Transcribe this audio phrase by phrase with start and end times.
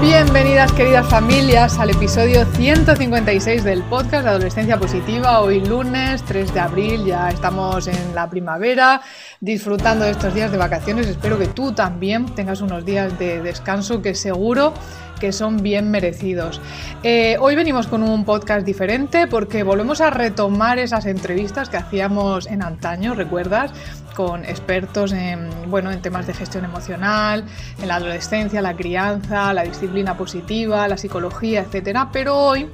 [0.00, 5.40] Bienvenidas queridas familias al episodio 156 del podcast de Adolescencia Positiva.
[5.40, 9.00] Hoy lunes 3 de abril, ya estamos en la primavera,
[9.40, 11.08] disfrutando de estos días de vacaciones.
[11.08, 14.72] Espero que tú también tengas unos días de descanso que seguro
[15.18, 16.60] que son bien merecidos.
[17.02, 22.46] Eh, hoy venimos con un podcast diferente porque volvemos a retomar esas entrevistas que hacíamos
[22.46, 23.72] en antaño, ¿recuerdas?
[24.18, 27.44] Con expertos en, bueno, en temas de gestión emocional,
[27.80, 32.08] en la adolescencia, la crianza, la disciplina positiva, la psicología, etcétera.
[32.12, 32.68] Pero hoy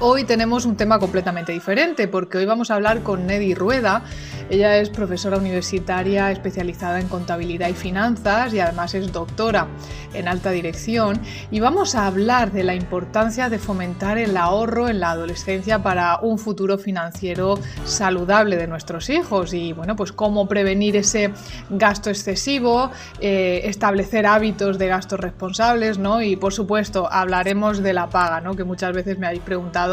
[0.00, 4.04] Hoy tenemos un tema completamente diferente porque hoy vamos a hablar con Neddy Rueda.
[4.48, 9.66] Ella es profesora universitaria especializada en contabilidad y finanzas y además es doctora
[10.14, 15.00] en alta dirección y vamos a hablar de la importancia de fomentar el ahorro en
[15.00, 20.96] la adolescencia para un futuro financiero saludable de nuestros hijos y bueno pues cómo prevenir
[20.96, 21.32] ese
[21.70, 26.22] gasto excesivo, eh, establecer hábitos de gastos responsables ¿no?
[26.22, 28.54] y por supuesto hablaremos de la paga ¿no?
[28.54, 29.87] que muchas veces me habéis preguntado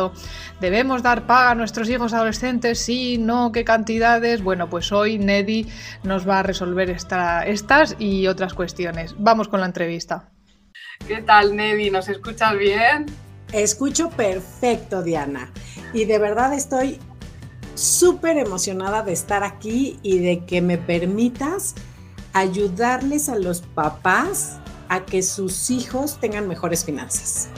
[0.59, 2.79] ¿debemos dar paga a nuestros hijos adolescentes?
[2.79, 4.43] Sí, no, qué cantidades.
[4.43, 5.67] Bueno, pues hoy Neddy
[6.03, 9.15] nos va a resolver estas y otras cuestiones.
[9.17, 10.29] Vamos con la entrevista.
[11.07, 11.89] ¿Qué tal, Neddy?
[11.91, 13.05] ¿Nos escuchas bien?
[13.51, 15.51] Escucho perfecto, Diana.
[15.93, 16.99] Y de verdad estoy
[17.75, 21.75] súper emocionada de estar aquí y de que me permitas
[22.33, 27.49] ayudarles a los papás a que sus hijos tengan mejores finanzas.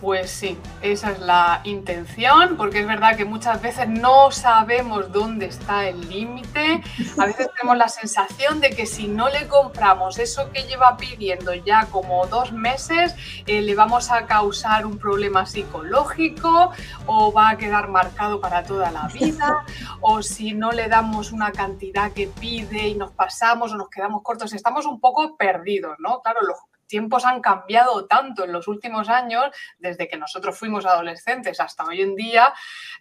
[0.00, 5.46] Pues sí, esa es la intención, porque es verdad que muchas veces no sabemos dónde
[5.46, 6.84] está el límite.
[7.18, 11.52] A veces tenemos la sensación de que si no le compramos eso que lleva pidiendo
[11.52, 16.70] ya como dos meses, eh, le vamos a causar un problema psicológico
[17.06, 19.64] o va a quedar marcado para toda la vida,
[20.00, 24.22] o si no le damos una cantidad que pide y nos pasamos o nos quedamos
[24.22, 26.20] cortos, estamos un poco perdidos, ¿no?
[26.20, 31.60] Claro, los tiempos han cambiado tanto en los últimos años, desde que nosotros fuimos adolescentes
[31.60, 32.52] hasta hoy en día,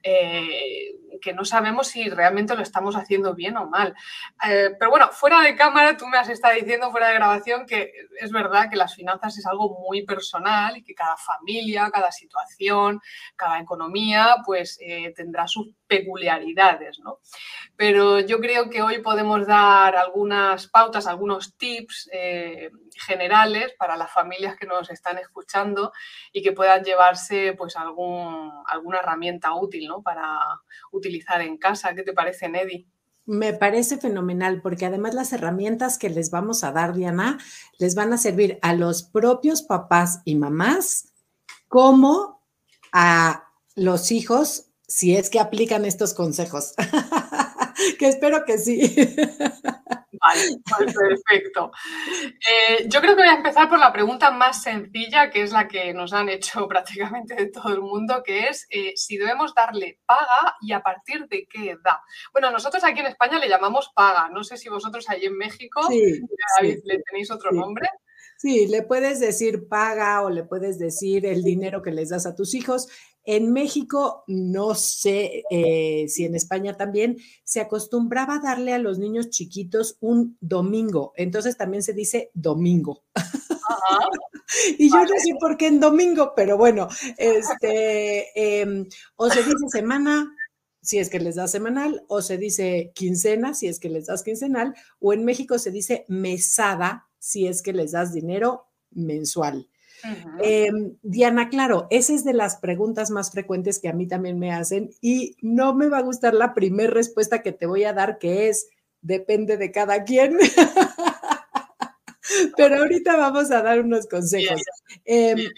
[0.04, 3.96] eh, que no sabemos si realmente lo estamos haciendo bien o mal.
[4.48, 7.92] Eh, pero bueno, fuera de cámara, tú me has estado diciendo, fuera de grabación, que
[8.20, 13.02] es verdad que las finanzas es algo muy personal y que cada familia, cada situación,
[13.36, 17.20] cada economía, pues eh, tendrá sus peculiaridades, ¿no?
[17.76, 22.10] Pero yo creo que hoy podemos dar algunas pautas, algunos tips
[22.98, 25.92] generales para las familias que nos están escuchando
[26.32, 30.02] y que puedan llevarse pues algún, alguna herramienta útil ¿no?
[30.02, 30.40] para
[30.92, 31.94] utilizar en casa.
[31.96, 32.88] ¿Qué te parece, Neddy?
[33.26, 37.38] Me parece fenomenal porque además las herramientas que les vamos a dar, Diana,
[37.78, 41.14] les van a servir a los propios papás y mamás
[41.68, 42.42] como
[42.94, 46.74] a los hijos si es que aplican estos consejos.
[48.00, 48.96] que espero que sí.
[50.20, 50.58] Vale,
[51.00, 51.72] perfecto.
[52.26, 55.68] Eh, yo creo que voy a empezar por la pregunta más sencilla, que es la
[55.68, 60.00] que nos han hecho prácticamente de todo el mundo, que es eh, si debemos darle
[60.06, 61.98] paga y a partir de qué edad.
[62.32, 64.30] Bueno, nosotros aquí en España le llamamos paga.
[64.30, 67.88] No sé si vosotros ahí en México le tenéis otro nombre.
[68.38, 72.36] Sí, le puedes decir paga o le puedes decir el dinero que les das a
[72.36, 72.88] tus hijos.
[73.30, 79.00] En México, no sé eh, si en España también, se acostumbraba a darle a los
[79.00, 81.12] niños chiquitos un domingo.
[81.18, 83.04] Entonces también se dice domingo.
[84.78, 89.68] y yo no sé por qué en domingo, pero bueno, este, em, o se dice
[89.74, 90.34] semana,
[90.82, 94.24] si es que les da semanal, o se dice quincena, si es que les das
[94.24, 99.68] quincenal, o en México se dice mesada, si es que les das dinero mensual.
[100.42, 104.52] Em, Diana, claro, esa es de las preguntas más frecuentes que a mí también me
[104.52, 108.20] hacen y no me va a gustar la primera respuesta que te voy a dar,
[108.20, 108.68] que es,
[109.02, 110.38] depende de cada quien.
[112.58, 114.62] Pero ahorita vamos a dar unos consejos.
[115.06, 115.50] Em,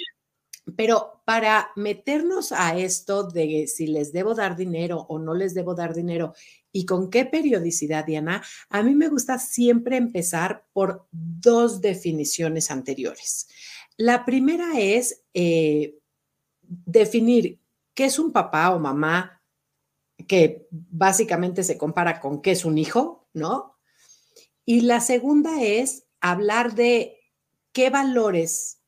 [0.75, 5.75] pero para meternos a esto de si les debo dar dinero o no les debo
[5.75, 6.33] dar dinero
[6.71, 13.47] y con qué periodicidad, Diana, a mí me gusta siempre empezar por dos definiciones anteriores.
[13.99, 15.99] La primera es eh,
[16.61, 17.59] definir
[17.93, 19.43] qué es un papá o mamá,
[20.27, 23.77] que básicamente se compara con qué es un hijo, ¿no?
[24.65, 27.17] Y la segunda es hablar de
[27.73, 28.81] qué valores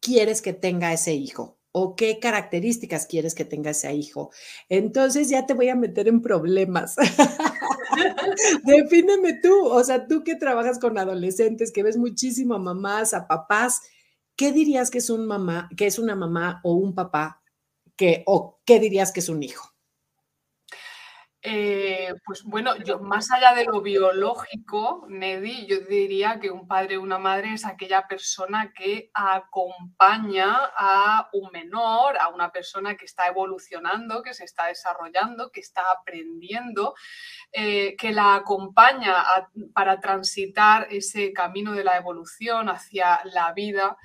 [0.00, 1.58] quieres que tenga ese hijo.
[1.74, 4.30] o qué características quieres que tenga ese hijo.
[4.68, 6.96] Entonces ya te voy a meter en problemas.
[8.64, 13.26] Defíneme tú, o sea, tú que trabajas con adolescentes, que ves muchísimo a mamás, a
[13.26, 13.80] papás,
[14.36, 17.42] ¿qué dirías que es un mamá, que es una mamá o un papá
[17.96, 19.71] que o qué dirías que es un hijo?
[21.44, 26.98] Eh, pues bueno, yo más allá de lo biológico, Nedi, yo diría que un padre
[26.98, 33.06] o una madre es aquella persona que acompaña a un menor, a una persona que
[33.06, 36.94] está evolucionando, que se está desarrollando, que está aprendiendo,
[37.50, 39.16] eh, que la acompaña
[39.74, 43.96] para transitar ese camino de la evolución hacia la vida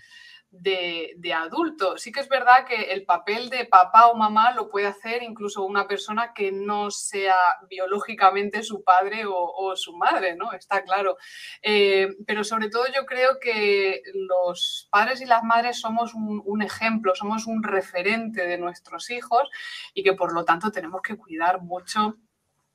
[0.51, 1.97] de, adulto.
[1.97, 5.63] Sí que es verdad que el papel de papá o mamá lo puede hacer incluso
[5.63, 7.35] una persona que no sea
[7.69, 10.53] biológicamente su padre o, su madre, ¿no?
[10.53, 11.17] Está claro.
[11.61, 17.13] Eh, pero sobre todo yo creo que los padres y las madres somos un, ejemplo,
[17.15, 19.49] somos un referente de nuestros hijos
[19.93, 22.17] y que por lo tanto tenemos que cuidar mucho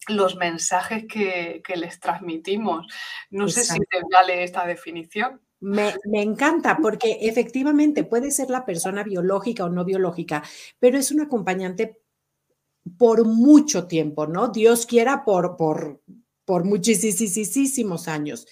[0.08, 2.86] los mensajes que, les transmitimos.
[3.30, 5.40] No sé si te vale esta definición.
[5.62, 10.42] Me, encanta porque efectivamente puede ser la persona biológica o no biológica,
[10.80, 12.00] pero es un acompañante
[12.98, 14.48] por mucho tiempo, ¿no?
[14.48, 16.02] Dios quiera por, por,
[16.44, 18.46] por muchísimos años.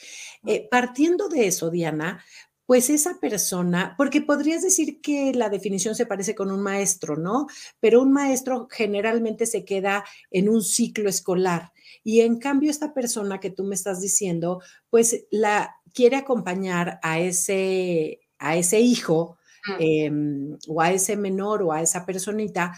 [0.46, 2.24] Eh, partiendo de eso, Diana,
[2.70, 7.48] pues esa persona, porque podrías decir que la definición se parece con un maestro, ¿no?
[7.80, 11.72] Pero un maestro generalmente se queda en un ciclo escolar.
[12.04, 17.18] Y en cambio, esta persona que tú me estás diciendo, pues la, quiere acompañar a
[17.18, 19.36] ese, a ese hijo
[19.66, 19.74] mm.
[19.80, 22.74] em, o a ese menor o a esa personita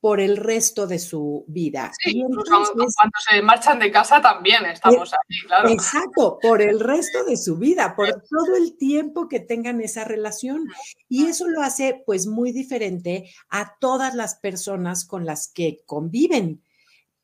[0.00, 1.92] por el resto de su vida.
[2.02, 2.86] Sí, cuando
[3.28, 5.68] se marchan de casa también estamos ahí, claro.
[5.68, 10.66] Exacto, por el resto de su vida, por todo el tiempo que tengan esa relación.
[11.08, 16.62] Y eso lo hace pues muy diferente a todas las personas con las que conviven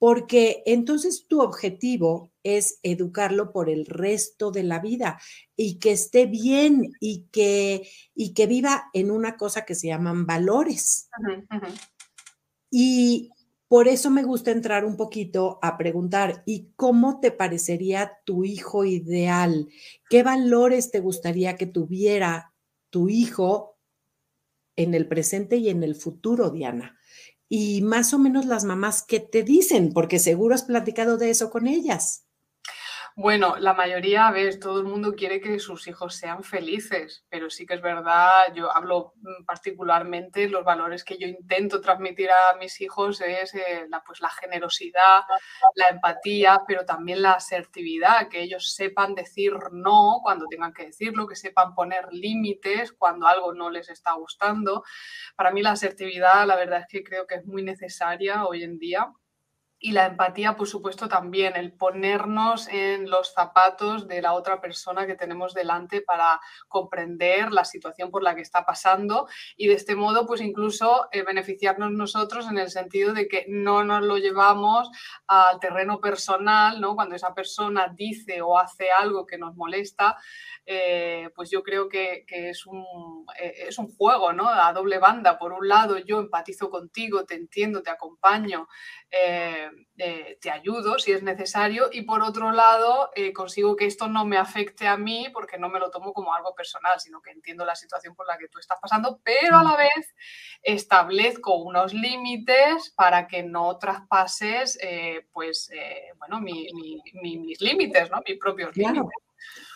[0.04, 5.18] porque entonces tu objetivo es educarlo por el resto de la vida
[5.56, 10.26] y que esté bien y que, y que viva en una cosa que se llaman
[10.26, 11.08] valores.
[12.70, 13.30] Y
[13.68, 18.84] por eso me gusta entrar un poquito a preguntar, ¿y cómo te parecería tu hijo
[18.84, 19.68] ideal?
[20.08, 22.52] ¿Qué valores te gustaría que tuviera
[22.90, 23.78] tu hijo
[24.76, 26.98] en el presente y en el futuro, Diana?
[27.48, 31.50] y más o menos las mamás que te dicen, porque seguro has platicado de eso
[31.50, 32.23] con ellas.
[33.16, 37.64] Bueno, la mayoría, ves, todo el mundo quiere que sus hijos sean felices, pero sí
[37.64, 42.80] que es verdad, yo hablo mm, particularmente, los valores que yo intento transmitir a mis
[42.80, 45.20] hijos es eh, la, pues, la generosidad,
[45.76, 51.28] la empatía, pero también la asertividad, que ellos sepan decir no cuando tengan que decirlo,
[51.28, 54.82] que sepan poner límites cuando algo no les está gustando.
[55.36, 58.76] Para mí la asertividad, la verdad es que creo que es muy necesaria hoy en
[58.78, 59.08] día
[59.84, 65.06] y la empatía, por supuesto, también, el ponernos en los zapatos de la otra persona
[65.06, 69.28] que tenemos delante para comprender la situación por la que está pasando
[69.58, 73.84] y de este modo, pues incluso eh, beneficiarnos nosotros en el sentido de que no
[73.84, 74.88] nos lo llevamos
[75.26, 76.94] al terreno personal, ¿no?
[76.94, 80.16] Cuando esa persona dice o hace algo que nos molesta,
[80.66, 84.48] eh, pues yo creo que, es, un, eh, es, un, juego, ¿no?
[84.48, 85.38] A doble banda.
[85.38, 88.66] Por un lado, yo empatizo contigo, te entiendo, te acompaño,
[89.16, 89.70] eh,
[90.40, 91.88] te ayudo si es necesario.
[91.92, 95.78] Y por otro lado, consigo que esto no me afecte a mí porque no me
[95.78, 98.78] lo tomo como algo personal, sino que entiendo la situación por la que tú estás
[98.80, 100.14] pasando, pero a la vez
[100.62, 104.78] establezco unos límites para que no traspases,
[105.32, 105.70] pues,
[106.18, 108.20] bueno, mis límites, ¿no?
[108.26, 109.08] Mis propios límites.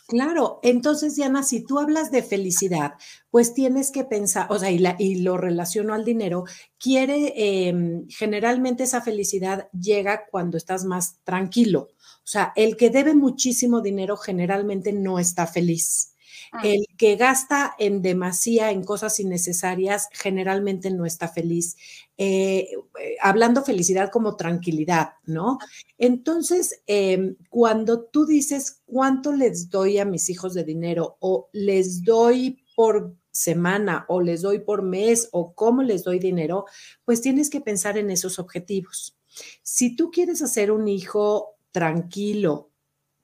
[0.08, 2.94] Claro, entonces Diana, si tú hablas de felicidad,
[3.30, 6.44] pues tienes que pensar, o sea, y, lo relaciono al dinero,
[6.78, 7.34] quiere,
[7.68, 11.88] em, generalmente esa felicidad llega cuando estás más tranquilo.
[12.24, 16.14] O sea, el que debe muchísimo dinero generalmente no está feliz.
[16.52, 16.62] Ah.
[16.64, 21.76] El que gasta en demasía en cosas innecesarias generalmente no está feliz.
[22.16, 25.58] Eh, eh, hablando felicidad como tranquilidad, ¿no?
[25.98, 32.02] Entonces, em, cuando tú dices cuánto les doy a mis hijos de dinero o les
[32.02, 36.64] doy por semana o les doy por mes o cómo les doy dinero,
[37.04, 39.16] pues tienes que pensar en esos objetivos.
[39.62, 42.70] Si tú quieres hacer un hijo tranquilo,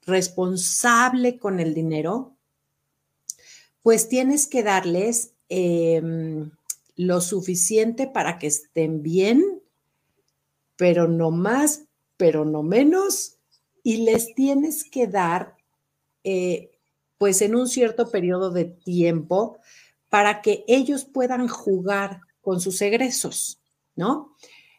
[0.05, 2.34] responsable con el dinero,
[3.85, 6.49] pues tienes que darles em,
[6.95, 9.61] lo suficiente para que estén bien,
[10.75, 11.83] pero no más,
[12.17, 13.37] pero no menos,
[13.83, 15.55] y les tienes que dar,
[16.23, 16.71] eh,
[17.19, 19.59] pues en un cierto periodo de tiempo,
[20.09, 23.61] para que ellos puedan jugar con sus egresos,
[23.95, 24.35] ¿no?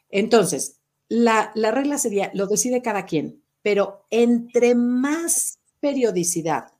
[0.09, 6.73] Entonces, la, la regla sería, lo decide cada quien, pero entre más periodicidad,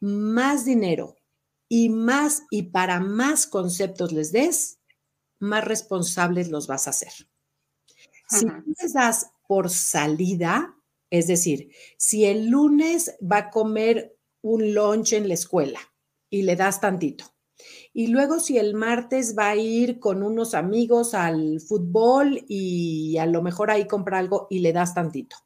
[0.00, 1.16] más dinero
[1.68, 4.78] y más y para más conceptos les des,
[5.38, 7.12] más responsables los vas a hacer.
[8.28, 10.76] Si tú les das por salida,
[11.10, 15.80] es decir, si el lunes va a comer un lunch en la escuela
[16.30, 17.24] y le das tantito,
[17.92, 23.26] y luego si el martes va a ir con unos amigos al fútbol y a
[23.26, 25.36] lo mejor ahí compra algo y le das tantito.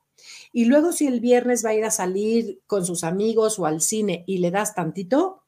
[0.52, 3.80] Y luego si el viernes va a ir a salir con sus amigos o al
[3.80, 5.44] cine y le das tantito,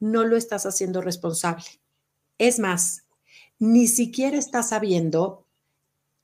[0.00, 1.64] no lo estás haciendo responsable.
[2.36, 3.04] Es más,
[3.58, 5.44] ni siquiera estás sabiendo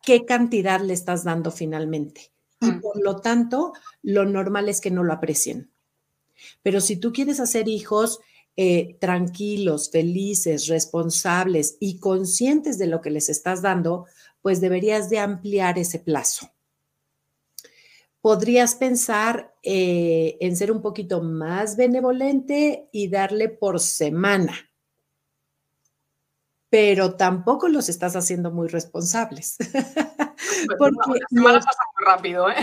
[0.03, 2.33] qué cantidad le estás dando finalmente.
[2.61, 2.81] Y mm.
[2.81, 3.73] por lo tanto,
[4.03, 5.71] lo normal es que no lo aprecien.
[6.63, 8.21] Pero si tú quieres hacer hijos
[8.57, 14.07] eh, tranquilos, felices, responsables y conscientes de lo que les estás dando,
[14.43, 16.54] pues deberías de ampliar ese plazo.
[18.25, 24.55] Podrías pensar eh, en ser un poquito más benevolente y darle por semana
[26.75, 29.55] pero tampoco los estás haciendo muy responsables.
[29.59, 29.77] Pues
[30.79, 32.55] porque la pasa muy rápido, ¿eh?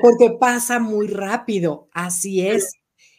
[0.00, 2.72] porque pasa muy rápido, así es.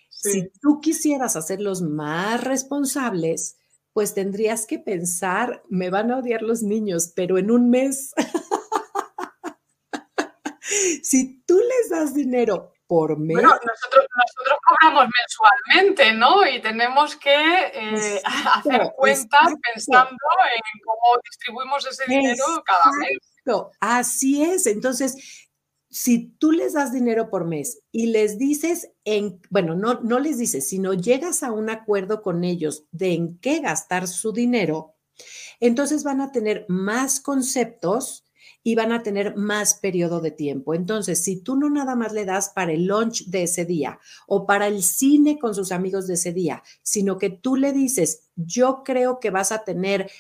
[0.09, 3.57] Si tú quisieras hacerlos más responsables,
[3.93, 8.13] pues tendrías que pensar, me van a odiar los niños, pero en un mes.
[11.07, 13.35] si tú les das dinero por mes.
[13.35, 16.45] Bueno, nosotros, nosotros cobramos mensualmente, ¿no?
[16.45, 17.33] Y tenemos que
[17.73, 18.21] eh,
[18.55, 23.17] hacer cuentas pensando en cómo distribuimos ese dinero cada mes.
[23.79, 24.67] Así es.
[24.67, 25.47] Entonces,
[25.89, 30.37] si tú les das dinero por mes y les dices en, bueno, no, no les
[30.37, 34.95] dices, sino llegas a un acuerdo con ellos de en qué gastar su dinero,
[35.61, 38.26] entonces van a tener más conceptos
[38.67, 40.73] y van a tener más periodo de tiempo.
[40.73, 43.97] Entonces, si tú no nada más le das para el lunch de ese día
[44.27, 48.23] o para el cine con sus amigos de ese día, sino que tú le dices,
[48.35, 50.11] yo creo que vas a tener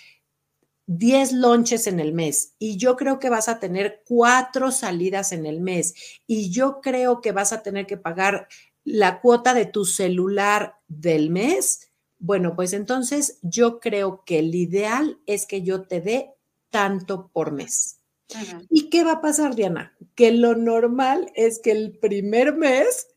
[0.85, 5.45] 10 lunches en el mes y yo creo que vas a tener cuatro salidas en
[5.45, 5.93] el mes
[6.25, 8.47] y yo creo que vas a tener que pagar
[8.85, 15.19] la cuota de tu celular del mes, bueno, pues entonces yo creo que el ideal
[15.25, 16.31] es que yo te dé
[16.69, 17.96] tanto por mes.
[18.69, 19.95] ¿Y qué va a pasar, Diana?
[20.15, 23.07] Que lo normal es que el primer mes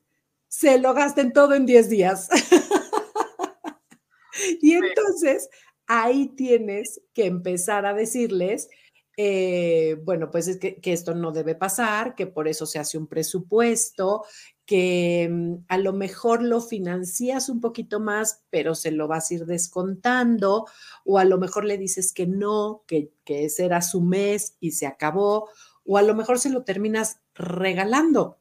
[0.49, 2.29] se lo gasten todo en 10 días.
[4.61, 5.49] y entonces
[5.87, 8.69] ahí tienes que empezar a decirles,
[9.17, 12.97] eh, bueno, pues es que, que, esto no debe pasar, que por eso se hace
[12.97, 14.25] un presupuesto,
[14.71, 19.35] que mm, a lo mejor lo financias un poquito más, pero se lo vas a
[19.35, 20.65] ir descontando,
[21.05, 24.71] o a lo mejor le dices que no, que, que ese era su mes y
[24.71, 25.51] se acabó,
[25.85, 28.39] o a lo mejor se lo terminas regalando,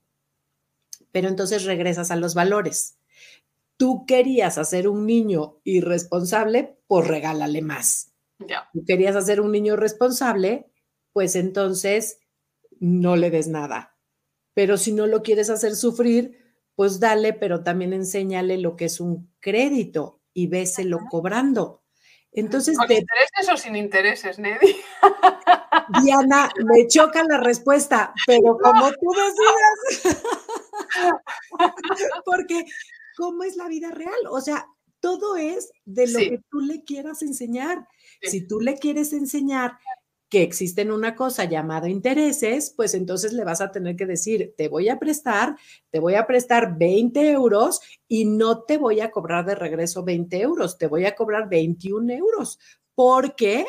[1.12, 3.00] pero entonces regresas a los valores.
[3.76, 8.14] Tú querías hacer un niño irresponsable, pues regálale más.
[8.72, 10.70] Tú querías hacer un niño responsable,
[11.12, 12.20] pues entonces
[12.80, 13.99] no le des nada
[14.60, 16.38] pero si no lo quieres hacer sufrir,
[16.76, 21.82] pues dale, pero también enséñale lo que es un crédito y véselo cobrando.
[22.34, 24.76] Entonces, ¿Con intereses o sin intereses, Neddy?
[26.04, 29.14] Diana, me choca la respuesta, pero como tú
[30.02, 30.18] decidas.
[32.26, 32.66] Porque,
[33.16, 34.28] ¿cómo es la vida real?
[34.30, 34.68] O sea,
[35.00, 37.88] todo es de lo que tú le quieras enseñar.
[38.22, 39.78] Si tú le quieres enseñar
[40.30, 44.68] que existen una cosa llamada intereses, pues entonces le vas a tener que decir, te
[44.68, 45.58] voy a prestar,
[45.90, 50.40] te voy a prestar 20 euros y no te voy a cobrar de regreso 20
[50.40, 52.60] euros, te voy a cobrar 21 euros,
[52.94, 53.66] porque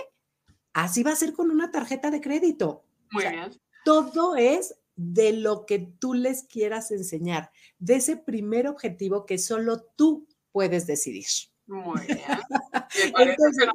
[0.74, 2.84] así va a ser con una tarjeta de crédito.
[3.10, 3.50] Muy bien.
[3.84, 9.80] Todo es de lo que tú les quieras enseñar, de ese primer objetivo que solo
[9.96, 11.24] tú puedes decidir.
[11.70, 12.18] Muy bien.
[13.16, 13.68] Entonces,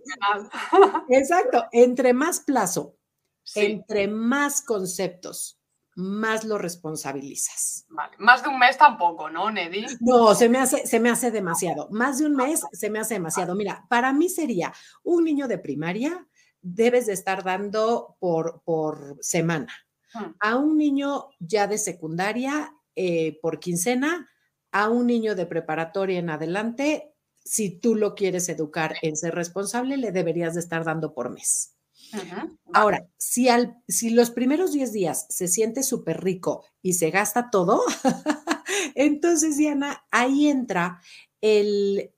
[1.08, 1.66] exacto.
[1.72, 2.98] Entre más plazo,
[3.56, 5.62] entre más conceptos,
[5.96, 7.86] más lo responsabilizas.
[7.88, 8.18] Vale.
[8.20, 9.86] Más de un mes tampoco, ¿no, Neddy?
[10.02, 11.88] No, se me hace, se me hace demasiado.
[11.90, 13.56] Más de un mes se me hace demasiado.
[13.56, 14.74] Mira, para mí sería
[15.04, 16.28] un niño de primaria,
[16.62, 19.74] debes de estar dando por, por semana.
[20.14, 20.34] Hmm.
[20.42, 24.30] A un niño ya de secundaria, eh, por quincena,
[24.74, 27.15] a un niño de preparatoria en adelante,
[27.46, 31.72] si tú lo quieres educar en ser responsable, le deberías de estar dando por mes.
[32.74, 37.50] Ahora, si, al, si los primeros 10 días se siente súper rico y se gasta
[37.50, 37.82] todo,
[38.96, 41.02] entonces, Diana, ahí entra
[41.42, 42.12] el,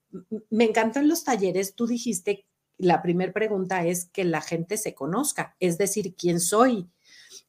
[0.49, 4.93] me encantó en los talleres, tú dijiste la primera pregunta es que la gente se
[4.93, 6.87] conozca, es decir, quién soy.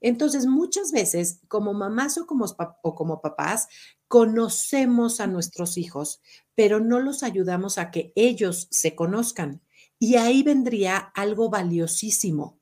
[0.01, 2.47] Entonces, muchas veces, como mamás o como,
[2.83, 3.69] o como papás,
[4.07, 6.21] conocemos a nuestros hijos,
[6.55, 9.63] pero no los ayudamos a que ellos se conozcan.
[9.99, 12.59] Y ahí vendría algo valiosísimo.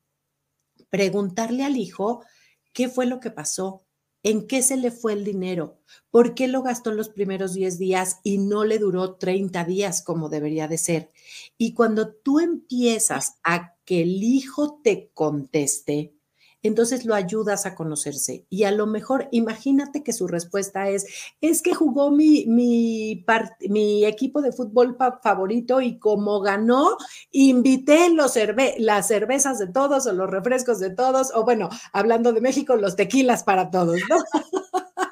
[0.91, 2.25] Preguntarle al hijo
[2.73, 3.87] qué fue lo que pasó,
[4.23, 5.79] en qué se le fue el dinero,
[6.11, 10.03] por qué lo gastó en los primeros 10 días y no le duró 30 días
[10.03, 11.13] como debería de ser.
[11.57, 16.16] Y cuando tú empiezas a que el hijo te conteste,
[16.63, 18.47] entonces lo ayudas a conocerse.
[18.49, 21.07] Y a lo mejor, imagínate que su respuesta es,
[21.41, 23.25] es que jugó mi, mi,
[23.69, 26.97] mi equipo de fútbol favorito y como ganó,
[27.31, 28.35] invité los
[28.79, 32.97] las cervezas de todos o los refrescos de todos, o bueno, hablando de México, los
[32.97, 34.17] tequilas para todos, ¿no?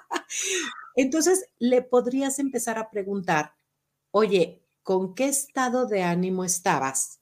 [0.97, 3.55] Entonces, le podrías empezar a preguntar,
[4.11, 7.21] oye, ¿con qué estado de ánimo estabas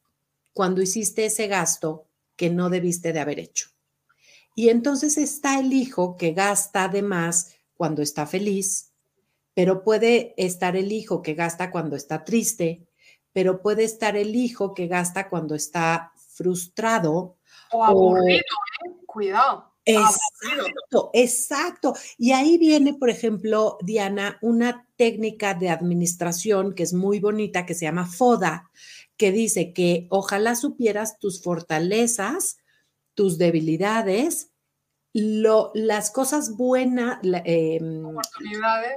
[0.53, 3.72] cuando hiciste ese gasto que no debiste de haber hecho?
[4.55, 8.93] Y entonces está el hijo que gasta de más cuando está feliz,
[9.55, 12.87] pero puede estar el hijo que gasta cuando está triste,
[13.33, 17.37] pero puede estar el hijo que gasta cuando está frustrado.
[17.73, 18.41] O aburrido,
[18.87, 18.93] ¿eh?
[19.07, 19.73] Cuidado.
[19.85, 21.95] Exacto, exacto.
[22.17, 27.75] Y ahí viene, por ejemplo, Diana, una técnica de administración que es muy bonita, que
[27.75, 28.71] se llama FODA,
[29.17, 32.59] que dice que ojalá supieras tus fortalezas,
[33.15, 34.53] tus debilidades,
[35.15, 38.03] lo, las cosas buenas, em,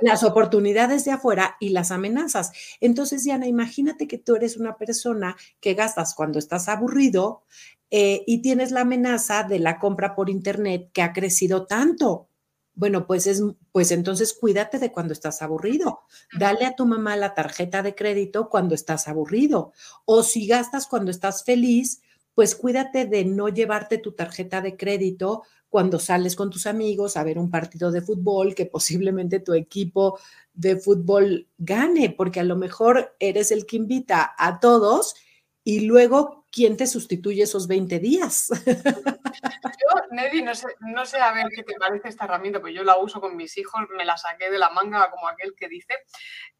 [0.01, 2.51] las oportunidades de afuera y las amenazas.
[2.79, 7.43] Entonces, Diana, imagínate que tú eres una persona que gastas cuando estás aburrido
[7.91, 12.29] eh, y tienes la amenaza de la compra por Internet que ha crecido tanto.
[12.73, 13.41] Bueno, pues es,
[13.71, 16.01] pues entonces cuídate de cuando estás aburrido.
[16.37, 19.71] Dale a tu mamá la tarjeta de crédito cuando estás aburrido.
[20.05, 22.01] O si gastas cuando estás feliz,
[22.35, 27.23] pues cuídate de no llevarte tu tarjeta de crédito cuando sales con tus amigos a
[27.23, 30.19] ver un partido de fútbol que posiblemente tu equipo
[30.53, 35.15] de fútbol gane, porque a lo mejor eres el que invita a todos
[35.63, 38.47] y luego, ¿quién te sustituye esos 20 días?
[39.65, 42.83] Yo, Neddy, no sé, no sé a ver qué te parece esta herramienta, pues yo
[42.83, 45.93] la uso con mis hijos, me la saqué de la manga como aquel que dice.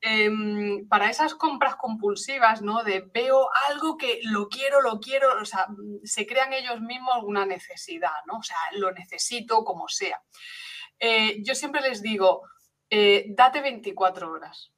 [0.02, 2.84] Em, para esas compras compulsivas, ¿no?
[2.84, 5.68] De veo algo que lo quiero, lo quiero, o sea,
[6.04, 8.40] se crean ellos mismos una necesidad, ¿no?
[8.40, 10.22] O sea, lo necesito como sea.
[11.00, 12.42] Eh, yo siempre les digo,
[12.90, 14.75] eh, date 24 horas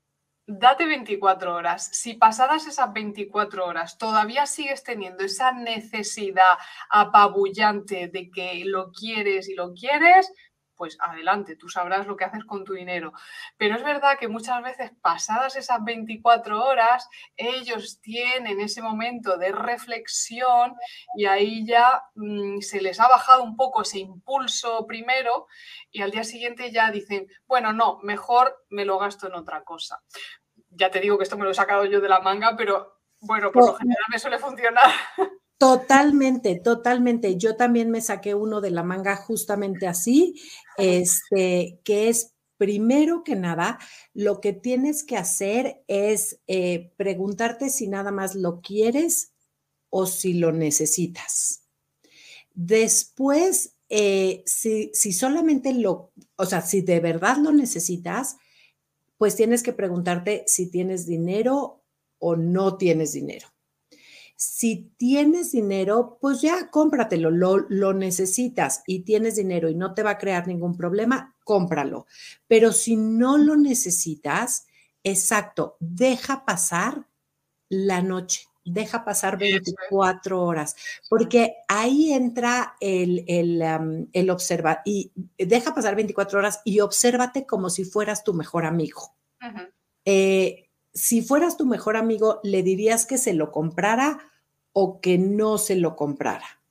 [0.48, 1.90] date 24 horas.
[1.92, 6.58] Si pasadas esas 24 horas todavía sigues teniendo esa necesidad
[6.90, 10.32] apabullante de que lo quieres y lo quieres,
[10.78, 13.12] pues adelante, tú sabrás lo que haces con tu dinero.
[13.58, 19.52] Pero es verdad que muchas veces pasadas esas 24 horas, ellos tienen ese momento de
[19.52, 20.76] reflexión
[21.16, 25.48] y ahí ya mm, se les ha bajado un poco ese impulso primero
[25.92, 30.02] y al día siguiente ya dicen, bueno, no, mejor me lo gasto en otra cosa.
[30.70, 33.52] Ya te digo que esto me lo he sacado yo de la manga, pero bueno,
[33.52, 34.92] por lo general me suele funcionar.
[35.62, 37.36] Totalmente, totalmente.
[37.38, 40.36] Yo también me saqué uno de la manga justamente así,
[40.78, 43.80] este, que es primero que nada,
[44.14, 49.32] lo que tienes que hacer es eh, preguntarte si nada más lo quieres
[49.90, 51.64] o si lo necesitas.
[52.56, 58.38] Después, eh, si, si solamente lo, o sea, si de verdad lo necesitas,
[59.18, 61.84] pues tienes que preguntarte si tienes dinero
[62.20, 63.48] o no tienes dinero.
[64.40, 70.04] Si tienes dinero, pues ya cómpratelo, lo, lo necesitas y tienes dinero y no te
[70.04, 72.06] va a crear ningún problema, cómpralo.
[72.48, 74.68] Pero si no lo necesitas,
[75.04, 77.08] exacto, deja pasar
[77.68, 80.76] la noche, deja pasar 24 horas,
[81.10, 87.72] porque ahí entra el, el, el observar y deja pasar 24 horas y obsérvate como
[87.72, 89.16] si fueras tu mejor amigo
[90.98, 94.20] si fueras tu mejor amigo, ¿le dirías que se lo comprara
[94.74, 96.62] o que no se lo comprara?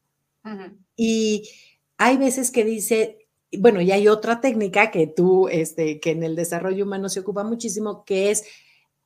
[0.96, 1.48] Y
[1.96, 6.36] hay veces que dice, bueno, y hay otra técnica que tú, este, que en el
[6.36, 8.44] desarrollo humano se ocupa muchísimo, que es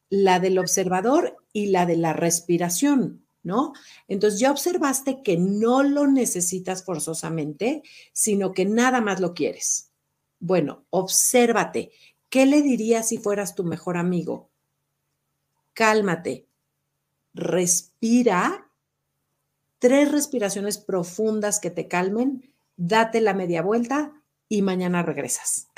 [0.08, 3.72] la del observador y la de la respiración, ¿no?
[4.08, 9.92] Entonces ya observaste que no lo necesitas forzosamente, sino que nada más lo quieres.
[10.40, 11.90] Bueno, obsérvate.
[12.28, 14.49] ¿Qué le dirías si fueras tu mejor amigo?
[15.80, 16.46] Cálmate,
[17.32, 18.70] respira,
[19.78, 24.12] tres respiraciones profundas que te calmen, date la media vuelta
[24.46, 25.69] y mañana regresas.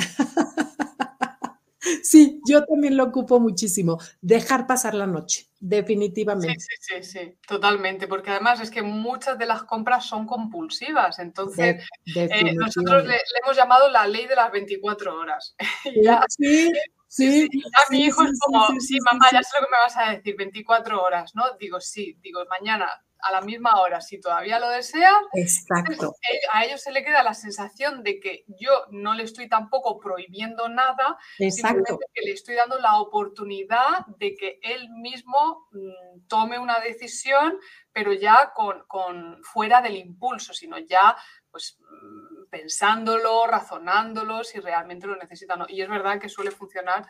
[2.02, 3.98] Sí, yo también lo ocupo muchísimo.
[4.20, 6.60] Dejar pasar la noche, definitivamente.
[6.60, 11.18] Sí, sí, sí, sí, totalmente, porque además es que muchas de las compras son compulsivas,
[11.18, 15.54] entonces eh, nosotros le, hemos llamado la ley de las 24 horas.
[16.28, 16.72] sí,
[17.08, 17.48] sí,
[17.86, 20.36] A mi hijo es como, sí, mamá, ya sé lo que me vas a decir,
[20.36, 21.44] 24 horas, ¿no?
[21.58, 22.88] Digo, sí, digo, mañana
[23.22, 26.14] a la misma hora, si todavía lo desean, Exacto.
[26.52, 30.68] a ellos se le queda la sensación de que yo no le estoy tampoco prohibiendo
[30.68, 31.98] nada, Exacto.
[32.12, 37.58] que le estoy dando la oportunidad de que él mismo mm, tome una decisión,
[37.92, 41.16] pero ya con, con, fuera del impulso, sino ya
[41.50, 45.66] pues mm, pensándolo, razonándolo, si realmente lo necesita o no.
[45.68, 47.06] Y es verdad que suele funcionar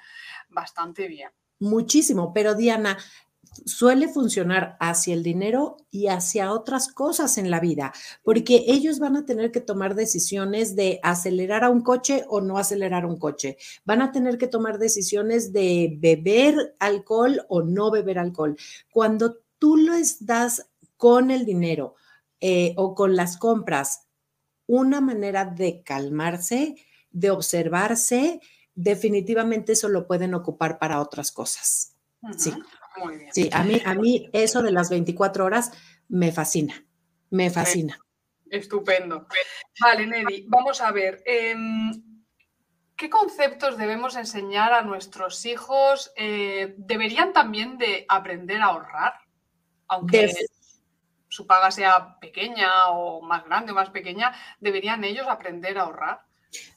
[0.49, 1.31] bastante bien.
[1.59, 2.99] Muchísimo, pero Diana,
[3.65, 9.17] suele funcionar hacia el dinero y hacia otras cosas en la vida, porque ellos van
[9.17, 13.57] a tener que tomar decisiones de acelerar a un coche o no acelerar un coche.
[13.85, 18.57] Van a tener que tomar decisiones de beber alcohol o no beber alcohol.
[18.91, 21.95] Cuando tú les das con el dinero
[22.41, 24.09] eh, o con las compras
[24.67, 26.77] una manera de calmarse,
[27.11, 28.41] de observarse,
[28.75, 31.95] definitivamente eso lo pueden ocupar para otras cosas.
[32.39, 32.53] Sí.
[32.97, 33.33] Muy bien.
[33.33, 35.73] Sí, a mí, a mí eso de las 24 horas
[36.09, 36.85] me fascina,
[37.31, 37.99] me fascina.
[38.51, 39.27] Estupendo.
[39.81, 41.23] Vale, Nelly, vamos a ver.
[41.25, 41.91] Em,
[42.97, 46.13] ¿Qué conceptos debemos enseñar a nuestros hijos?
[46.17, 49.15] Eh, ¿Deberían también de aprender a ahorrar?
[49.89, 50.33] Aunque
[51.29, 56.27] su paga sea pequeña o más grande o más pequeña, ¿deberían ellos aprender a ahorrar?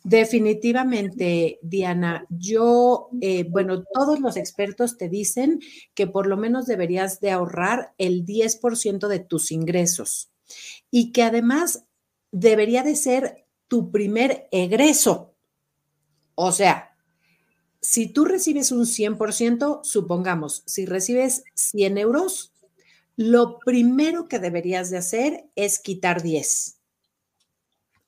[0.04, 5.60] Definitivamente, Diana, yo, eh, bueno, todos los expertos te dicen
[5.94, 10.30] que por lo menos deberías de ahorrar el 10% de tus ingresos
[10.92, 11.86] y que además
[12.32, 15.34] debería de ser tu primer egreso.
[16.36, 16.96] O sea,
[17.82, 22.54] si tú recibes un 100%, supongamos, si recibes 100 euros,
[23.16, 26.78] lo primero que deberías de hacer es quitar 10.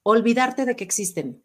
[0.04, 1.44] Olvidarte de que existen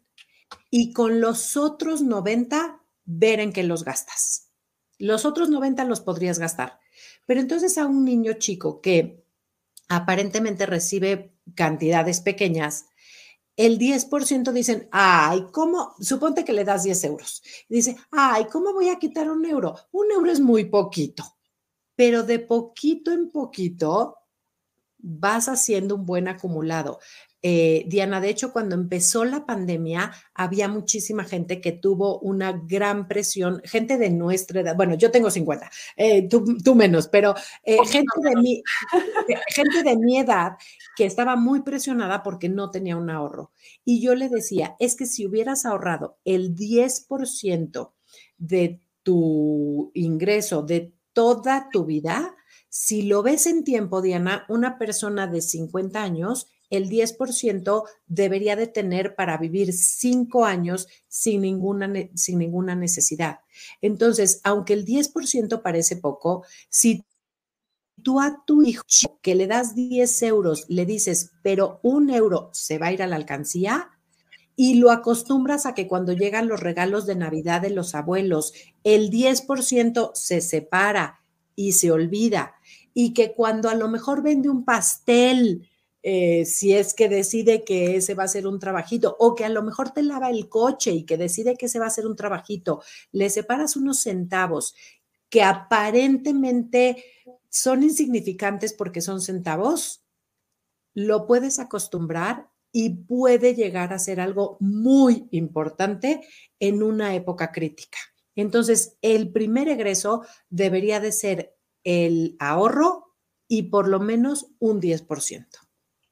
[0.75, 4.49] y con los otros 90 ver en qué los gastas.
[4.97, 6.79] Los otros 90 los podrías gastar.
[7.27, 9.23] Pero entonces a un niño chico que
[9.87, 12.87] aparentemente recibe cantidades pequeñas,
[13.55, 15.93] el 10% dicen, ay, ¿cómo?
[15.99, 17.43] Suponte que le das 10 euros.
[17.69, 19.75] dice, ay, ¿cómo voy a quitar un euro?
[19.91, 21.37] Un euro es muy poquito,
[21.95, 24.17] pero de poquito en poquito
[24.97, 26.99] vas haciendo un buen acumulado.
[27.45, 33.05] Eh, Diana, de hecho, cuando empezó la pandemia, había muchísima gente que tuvo una gran
[33.09, 38.13] presión, gente de nuestra edad, bueno, yo tengo 50, eh, tú, menos, pero eh, gente,
[38.23, 38.63] de mi,
[39.53, 40.53] gente de mi edad
[40.95, 43.51] que estaba muy presionada porque no tenía un ahorro.
[43.83, 47.91] Y yo le decía, es que si hubieras ahorrado el 10%
[48.37, 52.37] de tu ingreso de toda tu vida,
[52.69, 58.67] si lo ves en tiempo, Diana, una persona de 50 años el 10% debería de
[58.67, 63.39] tener para vivir cinco años sin ninguna, sin ninguna necesidad.
[63.81, 67.05] Entonces, aunque el 10% parece poco, si
[68.01, 68.83] tú a tu hijo
[69.21, 73.07] que le das 10 euros, le dices, pero un euro se va a ir a
[73.07, 73.89] la alcancía,
[74.55, 79.09] y lo acostumbras a que cuando llegan los regalos de Navidad de los abuelos, el
[79.09, 81.21] 10% se separa
[81.55, 82.55] y se olvida,
[82.93, 85.67] y que cuando a lo mejor vende un pastel,
[86.03, 89.49] eh, si es que decide que ese va a ser un trabajito o que a
[89.49, 92.17] lo mejor te lava el coche y que decide que ese va a ser un
[92.17, 94.75] trabajito, le separas unos centavos
[95.29, 97.05] que aparentemente
[97.49, 100.03] son insignificantes porque son centavos,
[100.93, 106.21] lo puedes acostumbrar y puede llegar a ser algo muy importante
[106.59, 107.97] en una época crítica.
[108.35, 113.15] Entonces, el primer egreso debería de ser el ahorro
[113.47, 115.62] y por lo menos un 10%.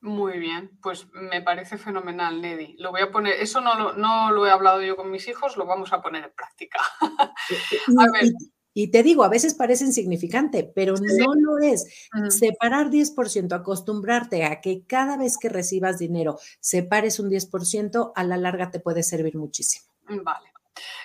[0.02, 2.76] Muy bien, pues me parece fenomenal, Neddy.
[2.80, 5.58] Lo voy a poner, eso no lo, no lo he hablado yo con mis hijos,
[5.58, 6.80] lo vamos a poner en práctica.
[8.74, 12.10] Y, te digo, a veces parece insignificante, pero no lo es.
[12.30, 18.38] Separar 10%, acostumbrarte a que cada vez que recibas dinero separes un 10%, a la
[18.38, 19.86] larga te puede servir muchísimo.
[20.08, 20.52] Vale.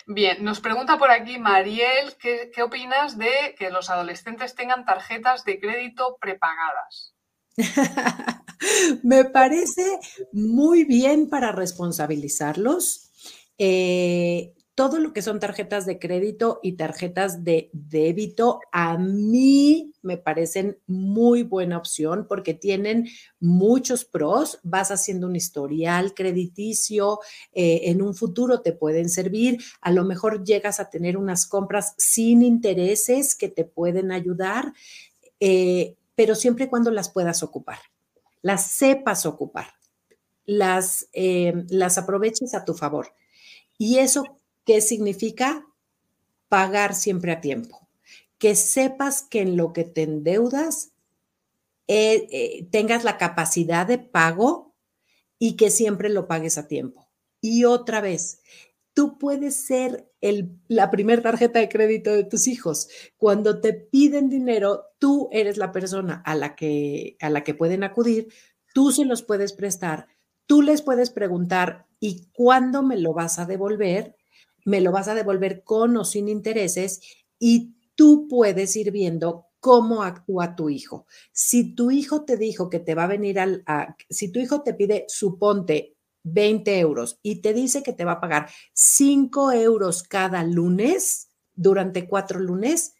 [0.06, 5.44] Bien, nos pregunta por aquí Mariel, ¿qué, qué opinas de que los adolescentes tengan tarjetas
[5.44, 7.15] de crédito prepagadas?
[9.02, 9.98] Me parece
[10.32, 13.10] muy bien para responsabilizarlos.
[13.58, 20.18] Eh, todo lo que son tarjetas de crédito y tarjetas de débito, a mí me
[20.18, 23.08] parecen muy buena opción porque tienen
[23.40, 24.60] muchos pros.
[24.62, 27.20] Vas haciendo un historial crediticio,
[27.52, 29.58] eh, en un futuro te pueden servir.
[29.80, 34.74] A lo mejor llegas a tener unas compras sin intereses que te pueden ayudar,
[35.40, 37.78] eh, pero siempre y cuando las puedas ocupar,
[38.42, 39.74] las sepas ocupar,
[40.44, 43.14] las, eh, las aproveches a tu favor.
[43.78, 45.64] Y eso ¿Qué significa?
[46.48, 47.88] Pagar siempre a tiempo.
[48.36, 50.92] Que sepas que en lo que te endeudas
[51.86, 54.74] eh, eh, tengas la capacidad de pago
[55.38, 57.08] y que siempre lo pagues a tiempo.
[57.40, 58.42] Y otra vez,
[58.92, 60.10] tú puedes ser
[60.68, 62.88] la primera tarjeta de crédito de tus hijos.
[63.16, 67.84] Cuando te piden dinero, tú eres la persona a la que, a la que pueden
[67.84, 68.28] acudir,
[68.74, 70.08] tú se los puedes prestar,
[70.46, 74.16] tú les puedes preguntar, ¿y cuándo me lo vas a devolver?
[74.66, 77.00] me lo vas a devolver con o sin intereses
[77.38, 81.06] y tú puedes ir viendo cómo actúa tu hijo.
[81.32, 83.64] Si tu hijo te dijo que te va a venir al,
[84.10, 85.95] si tu hijo te pide, suponte,
[86.26, 92.06] 20 euros y te dice que te va a pagar 5 euros cada lunes durante
[92.06, 92.94] cuatro lunes,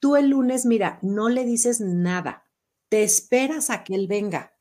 [0.00, 2.44] tú el lunes, mira, no le dices nada,
[2.88, 4.54] te esperas a que él venga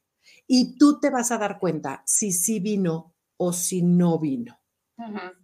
[0.48, 4.60] y tú te vas a dar cuenta si sí vino o si no vino.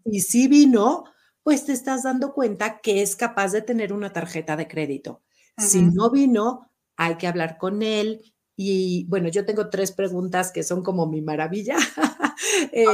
[0.04, 1.06] Y si vino,
[1.44, 5.24] pues te estás dando cuenta que es capaz de tener una tarjeta de crédito.
[5.58, 8.33] Si no vino, hay que hablar con él.
[8.56, 11.76] Y bueno, yo tengo tres preguntas que son como mi maravilla,
[12.72, 12.86] eh,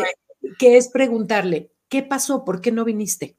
[0.58, 2.46] que es preguntarle, ¿qué pasó?
[2.46, 3.38] ¿Por qué no viniste?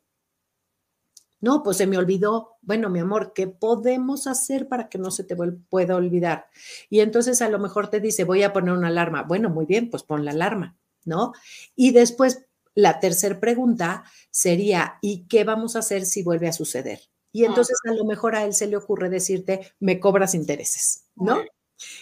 [1.41, 2.59] No, pues se me olvidó.
[2.61, 5.37] Bueno, mi amor, ¿qué podemos hacer para que no se te
[5.71, 6.49] pueda olvidar?
[6.91, 9.23] Y entonces a lo mejor te dice, voy a poner una alarma.
[9.23, 11.33] Bueno, muy bien, pues pon la alarma, ¿no?
[11.75, 17.01] Y después la tercera pregunta sería, ¿y qué vamos a hacer si vuelve a suceder?
[17.33, 21.41] Y entonces a lo mejor a él se le ocurre decirte, me cobras intereses, ¿no?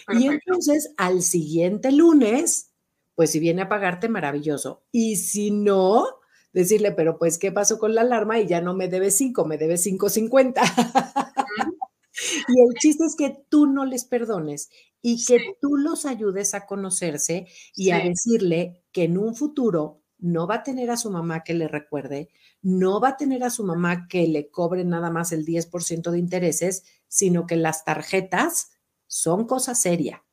[0.09, 2.71] Y entonces al siguiente lunes,
[3.15, 4.83] pues si viene a pagarte, maravilloso.
[4.91, 6.05] Y si no,
[6.53, 8.39] decirle, pero pues, ¿qué pasó con la alarma?
[8.39, 10.61] Y ya no me debe cinco, me debe cinco cincuenta.
[12.47, 14.69] y el chiste es que tú no les perdones
[15.01, 20.47] y que tú los ayudes a conocerse y a decirle que en un futuro no
[20.47, 22.29] va a tener a su mamá que le recuerde,
[22.61, 26.19] no va a tener a su mamá que le cobre nada más el 10% de
[26.19, 28.71] intereses, sino que las tarjetas
[29.09, 30.23] son cosa seria.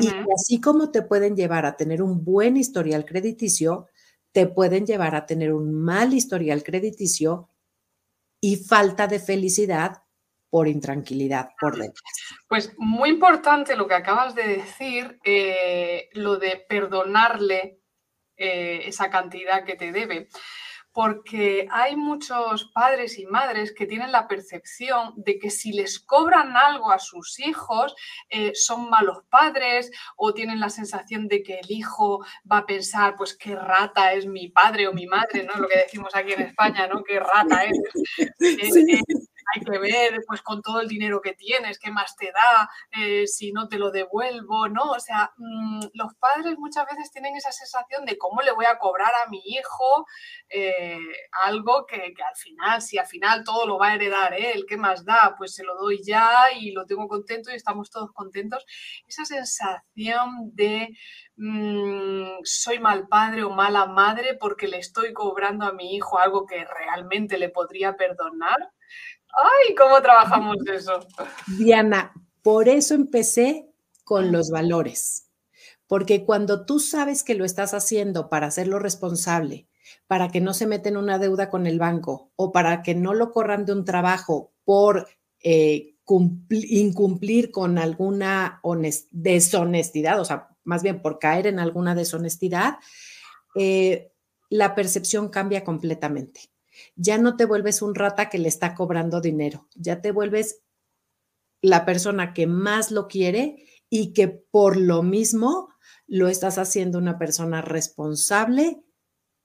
[0.00, 3.86] Y así como te pueden llevar a tener un buen historial crediticio,
[4.32, 7.48] te pueden llevar a tener un mal historial crediticio
[8.40, 10.02] y falta de felicidad
[10.50, 12.02] por intranquilidad por dentro.
[12.48, 17.80] Pues muy importante lo que acabas de decir, eh, lo de perdonarle
[18.36, 20.28] eh, esa cantidad que te debe.
[20.96, 26.56] Porque hay muchos padres y madres que tienen la percepción de que si les cobran
[26.56, 27.94] algo a sus hijos
[28.30, 33.14] eh, son malos padres o tienen la sensación de que el hijo va a pensar,
[33.14, 35.54] pues qué rata es mi padre o mi madre, ¿no?
[35.56, 37.04] Lo que decimos aquí en España, ¿no?
[37.04, 37.78] Qué rata es.
[38.40, 39.02] Eh,
[39.54, 43.26] hay que ver, pues con todo el dinero que tienes, qué más te da, eh,
[43.26, 44.90] si no te lo devuelvo, ¿no?
[44.90, 48.78] O sea, mm, los padres muchas veces tienen esa sensación de cómo le voy a
[48.78, 50.06] cobrar a mi hijo
[50.48, 50.98] eh,
[51.44, 55.04] algo que, al final, si al final todo lo va a heredar él, ¿qué más
[55.04, 55.34] da?
[55.38, 58.64] Pues se lo doy ya y lo tengo contento y estamos todos contentos.
[59.06, 60.96] Esa sensación de
[61.36, 66.46] mm, soy mal padre o mala madre porque le estoy cobrando a mi hijo algo
[66.46, 68.72] que realmente le podría perdonar,
[69.36, 71.00] ¡Ay, cómo trabajamos eso!
[71.58, 73.70] Diana, por eso empecé
[74.02, 75.28] con los valores,
[75.86, 79.68] porque cuando tú sabes que lo estás haciendo para hacerlo responsable,
[80.06, 83.12] para que no se meta en una deuda con el banco o para que no
[83.12, 85.06] lo corran de un trabajo por
[85.40, 85.96] eh,
[86.50, 88.62] incumplir con alguna
[89.10, 92.78] deshonestidad, o sea, más bien por caer en alguna deshonestidad,
[93.54, 94.12] eh,
[94.48, 96.55] la percepción cambia completamente
[96.94, 100.62] ya no te vuelves un rata que le está cobrando dinero, ya te vuelves
[101.62, 105.68] la persona que más lo quiere y que por lo mismo
[106.06, 108.82] lo estás haciendo una persona responsable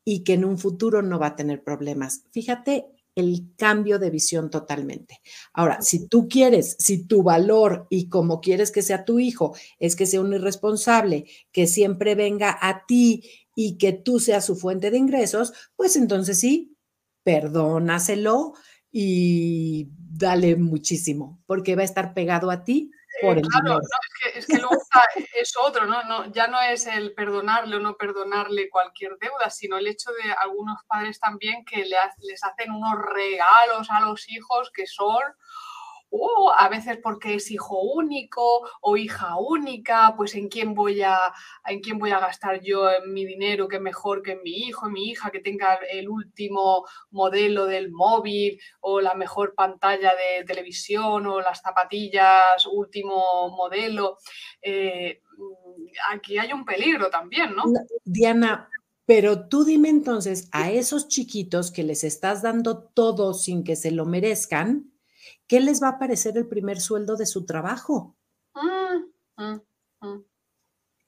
[0.03, 2.23] y que en un futuro no va a tener problemas.
[2.31, 5.21] Fíjate el cambio de visión totalmente.
[5.53, 9.95] Ahora, si tú quieres, si tu valor y como quieres que sea tu hijo es
[9.95, 13.23] que sea un irresponsable, que siempre venga a ti
[13.55, 16.70] y que tú seas su fuente de ingresos, pues entonces sí,
[17.23, 18.53] perdónaselo
[18.91, 23.79] y dale muchísimo, porque va a estar pegado a ti por el claro,
[24.33, 24.77] es, que, luego
[25.35, 26.31] es otro, ¿no?
[26.31, 30.79] Ya no es el perdonarle o no perdonarle cualquier deuda, sino el hecho de algunos
[30.87, 35.21] padres también que les hacen unos regalos a los hijos que son
[36.57, 41.17] a veces porque es hijo único o hija única, pues en quién voy a,
[41.65, 45.31] en quién voy a gastar yo mi dinero que mejor que mi hijo, mi hija,
[45.31, 51.61] que tenga el último modelo del móvil o la mejor pantalla de televisión o las
[51.61, 54.17] zapatillas último modelo.
[54.61, 55.21] Eh,
[56.11, 57.63] aquí hay un peligro también, ¿no?
[58.03, 58.69] Diana,
[59.05, 63.91] pero tú dime entonces a esos chiquitos que les estás dando todo sin que se
[63.91, 64.90] lo merezcan,
[65.51, 68.15] ¿qué les va a parecer el primer sueldo de su trabajo?
[68.55, 69.61] Mm, mm,
[69.99, 70.23] mm.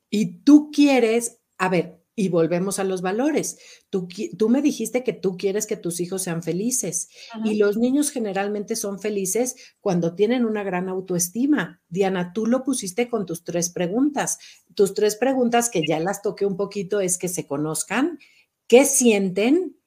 [0.10, 3.58] Y tú quieres, a ver, y volvemos a los valores.
[3.90, 7.08] Tú, tú, me dijiste que tú quieres que tus hijos sean felices
[7.46, 11.82] y los niños generalmente son felices cuando tienen una gran autoestima.
[11.88, 14.40] Diana, tú lo pusiste con tus tres preguntas.
[14.76, 18.20] Tus tres preguntas que ya las toqué un poquito es que se conozcan,
[18.68, 19.78] qué sienten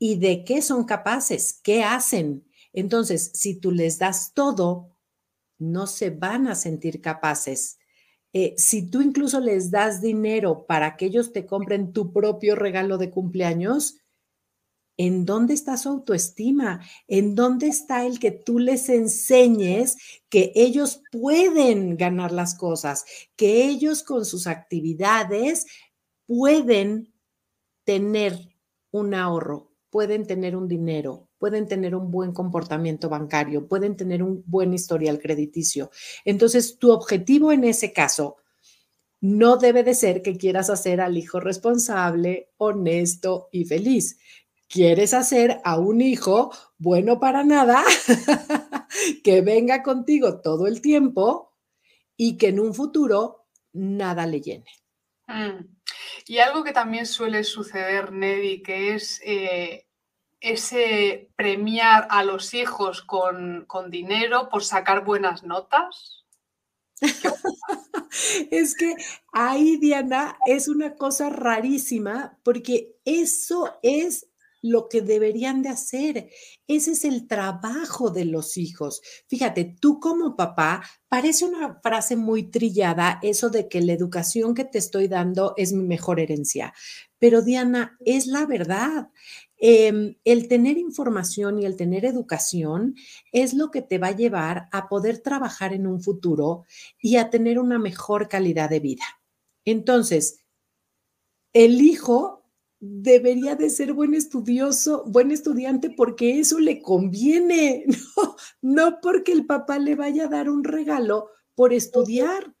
[0.00, 2.49] y de qué son capaces, qué hacen.
[2.72, 4.96] Entonces, si tú les das todo,
[5.58, 7.78] no se van a sentir capaces.
[8.32, 12.96] Eh, si tú incluso les das dinero para que ellos te compren tu propio regalo
[12.96, 13.98] de cumpleaños,
[14.96, 16.80] ¿en dónde está su autoestima?
[17.08, 19.96] ¿En dónde está el que tú les enseñes
[20.28, 23.04] que ellos pueden ganar las cosas,
[23.34, 25.66] que ellos con sus actividades
[26.26, 27.12] pueden
[27.84, 28.38] tener
[28.92, 34.44] un ahorro, pueden tener un dinero, pueden tener un buen comportamiento bancario, pueden tener un
[34.46, 35.90] buen historial crediticio.
[36.26, 38.36] Entonces, tu objetivo en ese caso
[39.22, 44.18] no debe de ser que quieras hacer al hijo responsable, honesto y feliz.
[44.68, 47.82] Quieres hacer a un hijo bueno para nada,
[49.24, 51.56] que venga contigo todo el tiempo
[52.16, 54.70] y que en un futuro nada le llene.
[55.26, 55.80] Mm.
[56.26, 59.86] Y algo que también suele suceder, Neddy, que es eh,
[60.40, 66.24] ese premiar a los hijos con, dinero por sacar buenas notas?
[68.50, 68.94] es que
[69.32, 74.26] ahí, Diana, es una cosa rarísima porque eso es
[74.62, 76.30] lo que deberían de hacer.
[76.66, 79.00] Ese es el trabajo de los hijos.
[79.26, 84.64] Fíjate, tú como papá, parece una frase muy trillada eso de que la educación que
[84.64, 86.74] te estoy dando es mi mejor herencia.
[87.18, 89.08] Pero Diana, es la verdad.
[89.62, 92.94] Em, el tener información y el tener educación
[93.30, 96.64] es lo que te va a llevar a poder trabajar en un futuro
[96.98, 99.04] y a tener una mejor calidad de vida.
[99.66, 100.40] Entonces,
[101.52, 102.42] el hijo
[102.78, 107.84] debería de ser buen estudioso, buen estudiante porque eso le conviene,
[108.16, 112.54] no, no porque el papá le vaya a dar un regalo por estudiar.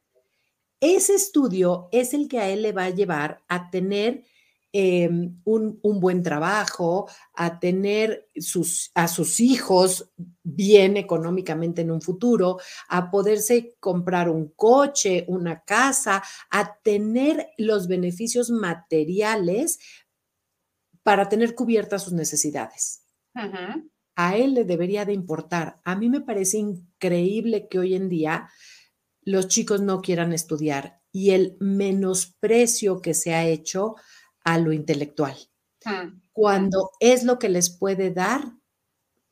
[0.80, 4.24] Ese estudio es el que a él le va a llevar a tener
[4.72, 10.12] Em, un, buen trabajo, a tener sus, a sus hijos
[10.44, 17.88] bien económicamente en un futuro, a poderse comprar un coche, una casa, a tener los
[17.88, 19.80] beneficios materiales
[21.02, 23.02] para tener cubiertas sus necesidades.
[24.14, 25.80] A él le debería de importar.
[25.84, 28.48] A mí me parece increíble que hoy en día
[29.22, 33.96] los chicos no quieran estudiar y el menosprecio que se ha hecho
[34.44, 35.36] a lo intelectual.
[35.84, 36.20] Mm.
[36.32, 38.52] Cuando es lo que les puede dar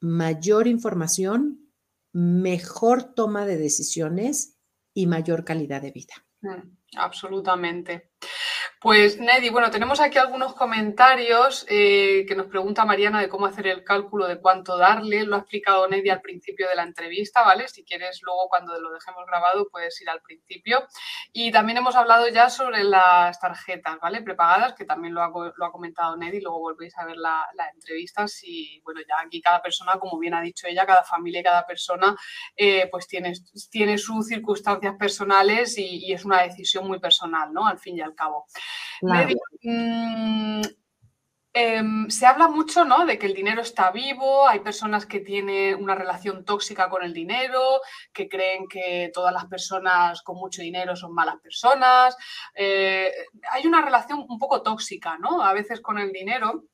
[0.00, 1.70] mayor información,
[2.12, 4.58] mejor toma de decisiones
[4.94, 6.14] y mayor calidad de vida.
[6.40, 8.12] Mm, absolutamente.
[8.80, 13.66] Pues Neddy, bueno, tenemos aquí algunos comentarios eh, que nos pregunta Mariana de cómo hacer
[13.66, 15.24] el cálculo de cuánto darle.
[15.24, 17.66] Lo ha explicado Neddy al principio de la entrevista, ¿vale?
[17.66, 20.86] Si quieres luego cuando lo dejemos grabado puedes ir al principio.
[21.32, 24.22] Y también hemos hablado ya sobre las tarjetas, ¿vale?
[24.22, 28.28] Prepagadas, que también lo ha, lo ha comentado Neddy, luego volvéis a ver la, entrevista.
[28.28, 31.66] Si, bueno, ya aquí cada persona, como bien ha dicho ella, cada familia y cada
[31.66, 32.14] persona,
[32.56, 33.32] eh, pues tiene,
[33.72, 37.66] tiene sus circunstancias personales y, y es una decisión muy personal, ¿no?
[37.66, 38.46] Al fin y al cabo.
[39.02, 40.62] Mm,
[41.52, 43.04] em, se habla mucho ¿no?
[43.06, 47.12] de que el dinero está vivo, hay personas que tienen una relación tóxica con el
[47.12, 47.80] dinero,
[48.12, 52.16] que creen que todas las personas con mucho dinero son malas personas.
[52.54, 53.12] Eh,
[53.50, 55.42] hay una relación un poco tóxica, ¿no?
[55.42, 56.64] A veces con el dinero.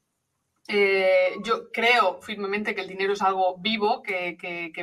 [0.67, 4.37] Eh, yo creo firmemente que el dinero es algo vivo, que,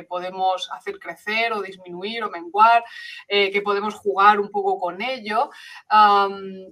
[0.08, 2.84] podemos hacer crecer o disminuir o menguar,
[3.28, 5.50] eh, que podemos jugar un poco con ello.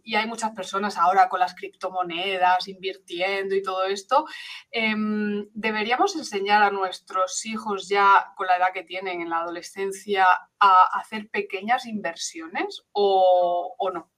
[0.04, 4.26] y hay muchas personas ahora con las criptomonedas, invirtiendo y todo esto.
[4.70, 10.26] Em, ¿Deberíamos enseñar a nuestros hijos ya con la edad que tienen en la adolescencia
[10.58, 14.10] a hacer pequeñas inversiones o no?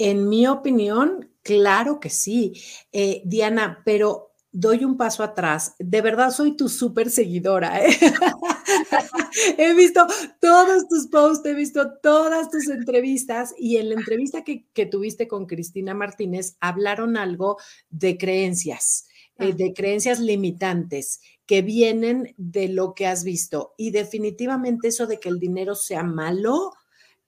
[0.00, 2.54] En mi opinión, claro que sí.
[2.90, 5.74] Eh, Diana, pero doy un paso atrás.
[5.78, 7.84] De verdad soy tu súper seguidora.
[7.84, 7.90] ¿eh?
[9.58, 10.06] he visto
[10.40, 15.44] todos tus posts, he visto todas tus entrevistas y en la entrevista que, tuviste con
[15.44, 17.58] Cristina Martínez hablaron algo
[17.90, 19.06] de creencias,
[19.38, 23.74] eh, de creencias limitantes que vienen de lo que has visto.
[23.76, 26.72] Y definitivamente eso de que el dinero sea malo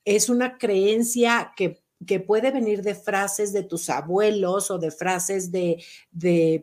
[0.06, 5.50] es una creencia que que puede venir de frases de tus abuelos o de frases
[5.52, 5.82] de,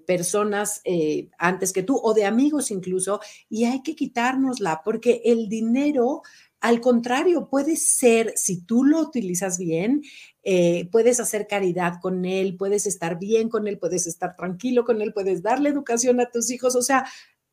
[0.06, 3.20] personas eh, antes que tú o de amigos incluso,
[3.50, 6.22] y hay que quitárnosla porque el dinero,
[6.60, 10.04] al contrario, puede ser, si tú lo utilizas bien,
[10.44, 15.02] eh, puedes hacer caridad con él, puedes estar bien con él, puedes estar tranquilo con
[15.02, 17.06] él, puedes darle educación a tus hijos, o sea,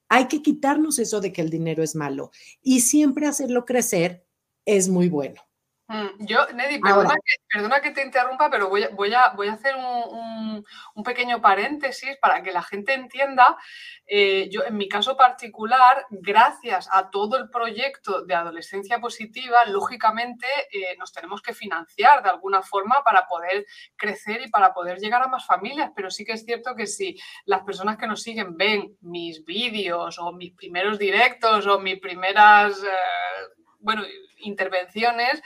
[0.09, 2.31] hay que quitarnos eso de que el dinero es malo
[2.63, 4.25] y siempre hacerlo crecer
[4.65, 5.41] es muy bueno.
[5.89, 10.65] Mm, yo, Neddy, perdona que, te interrumpa, pero voy, voy, a, voy a, hacer un,
[11.05, 13.57] pequeño paréntesis para que la gente entienda.
[14.05, 20.47] Eh, yo, en mi caso particular, gracias a todo el proyecto de adolescencia positiva, lógicamente
[20.73, 23.65] eh, nos tenemos que financiar de alguna forma para poder
[23.95, 25.93] crecer y para poder llegar a más familias.
[25.95, 30.19] Pero sí que es cierto que si las personas que nos siguen ven mis vídeos
[30.19, 33.56] o mis primeros directos o mis primeras, eh,
[33.87, 34.03] bueno,
[34.39, 35.41] intervenciones,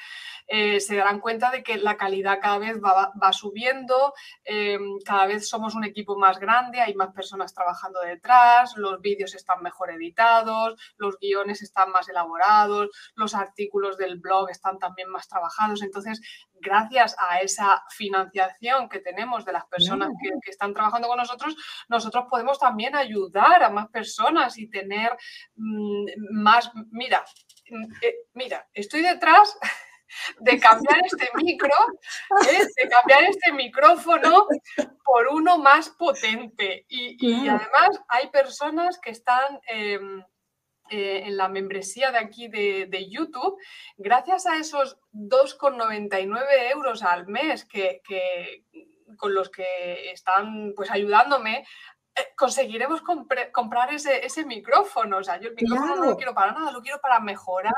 [0.53, 4.13] eh, se darán cuenta de que la calidad cada vez va, subiendo,
[4.45, 9.37] eh, cada vez somos un equipo más grande, hay más personas trabajando detrás, los vídeos
[9.37, 15.29] están mejor editados, los guiones están más elaborados, los artículos del blog están también más
[15.29, 15.83] trabajados.
[15.83, 16.21] Entonces,
[16.55, 21.55] gracias a esa financiación que tenemos de las personas que, están trabajando con nosotros,
[21.89, 25.17] nosotros podemos también ayudar a más personas y tener
[25.55, 27.25] mm, más, mira,
[27.71, 29.57] mm, eh, mira, estoy detrás
[30.39, 31.75] de cambiar este micro,
[32.51, 32.67] ¿eh?
[32.83, 34.47] de cambiar este micrófono
[35.05, 36.85] por uno más potente.
[36.89, 40.23] Y, además hay personas que están em,
[40.91, 43.57] eh, en la membresía de aquí de, YouTube,
[43.97, 48.03] gracias a esos 2,99 euros al mes que,
[49.17, 51.65] con los que están pues ayudándome
[52.17, 53.03] eh, conseguiremos
[53.53, 55.19] comprar ese, ese, micrófono.
[55.19, 57.73] O sea, yo el micrófono no lo quiero para nada, lo quiero para mejorar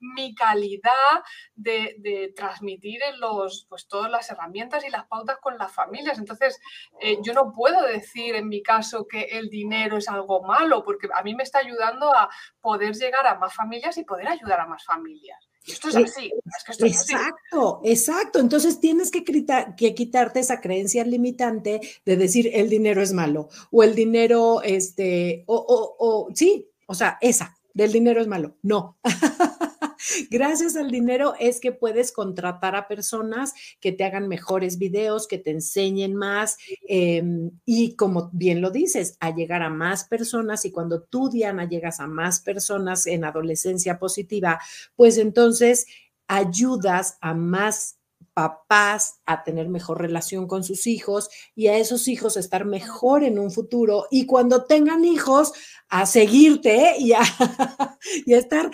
[0.00, 1.22] mi calidad
[1.54, 6.18] de, transmitir en los, pues, todas las herramientas y las pautas con las familias.
[6.18, 6.60] Entonces,
[7.00, 11.08] eh, yo no puedo decir en mi caso que el dinero es algo malo, porque
[11.14, 12.28] a mí me está ayudando a
[12.60, 15.49] poder llegar a más familias y poder ayudar a más familias.
[15.66, 16.32] Esto es así.
[16.80, 18.38] exacto, exacto.
[18.38, 23.82] Entonces tienes que, que, quitarte esa creencia limitante de decir el dinero es malo o
[23.82, 28.56] el dinero, este, o, o, o sí, o sea, esa, del dinero es malo.
[28.62, 28.98] No.
[30.30, 35.38] Gracias al dinero es que puedes contratar a personas que te hagan mejores videos, que
[35.38, 40.72] te enseñen más em, y como bien lo dices, a llegar a más personas y
[40.72, 44.60] cuando tú, Diana, llegas a más personas en adolescencia positiva,
[44.96, 45.86] pues entonces
[46.26, 47.96] ayudas a más
[48.32, 53.24] papás a tener mejor relación con sus hijos y a esos hijos a estar mejor
[53.24, 55.52] en un futuro y cuando tengan hijos
[55.88, 57.20] a seguirte y a,
[58.26, 58.70] y a estar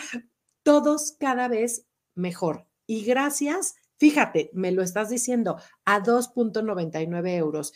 [0.66, 1.86] todos cada vez
[2.16, 2.66] mejor.
[2.88, 7.72] Y gracias, fíjate, me lo estás diciendo, a 2.99 euros.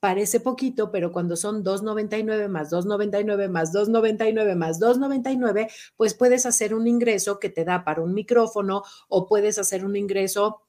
[0.00, 6.74] Parece poquito, pero cuando son 2.99 más 2.99 más 2.99 más 2.99, pues puedes hacer
[6.74, 10.62] un ingreso que te da para un micrófono o puedes hacer un ingreso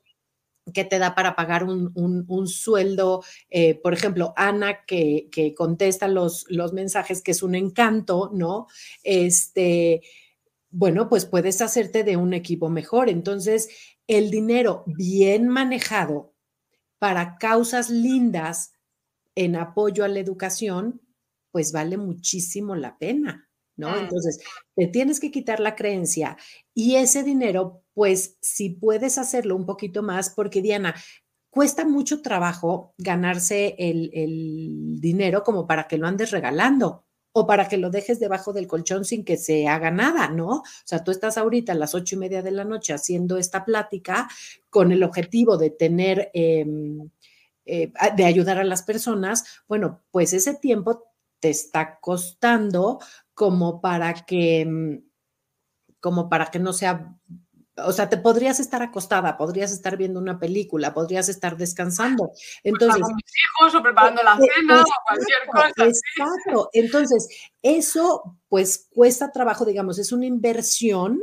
[0.72, 3.24] que te da para pagar un, sueldo.
[3.50, 8.68] Eh, por ejemplo, Ana, que, contesta los, los mensajes, que es un encanto, ¿no?
[9.04, 10.04] Este,
[10.74, 13.08] bueno, pues puedes hacerte de un equipo mejor.
[13.08, 13.70] Entonces,
[14.08, 16.34] el dinero bien manejado
[17.00, 18.74] para causas lindas
[19.36, 21.02] en apoyo a la educación,
[21.52, 23.92] pues vale muchísimo la pena, ¿no?
[23.92, 24.00] Mm.
[24.00, 24.40] Entonces,
[24.76, 26.38] te tienes que quitar la creencia
[26.74, 30.96] y ese dinero, pues si puedes hacerlo un poquito más, porque Diana,
[31.52, 37.68] cuesta mucho trabajo ganarse el, el dinero como para que lo andes regalando o para
[37.68, 40.48] que lo dejes debajo del colchón sin que se haga nada, ¿no?
[40.60, 43.66] O sea, tú estás ahorita a las ocho y media de la noche haciendo esta
[43.66, 44.30] plática
[44.70, 47.10] con el objetivo de tener em,
[47.66, 51.06] eh, de ayudar a las personas, bueno, pues ese tiempo
[51.40, 53.00] te está costando
[53.34, 54.98] como para que, mm,
[56.02, 57.16] como para que no sea
[57.78, 62.32] o sea, te podrías estar acostada, podrías estar viendo una película, podrías estar descansando.
[62.64, 65.90] Entonces, con mis hijos o preparando la e cena o cualquier cosa.
[65.90, 66.70] Exacto.
[66.74, 67.28] Entonces,
[67.62, 71.20] eso pues cuesta trabajo, digamos, es una inversión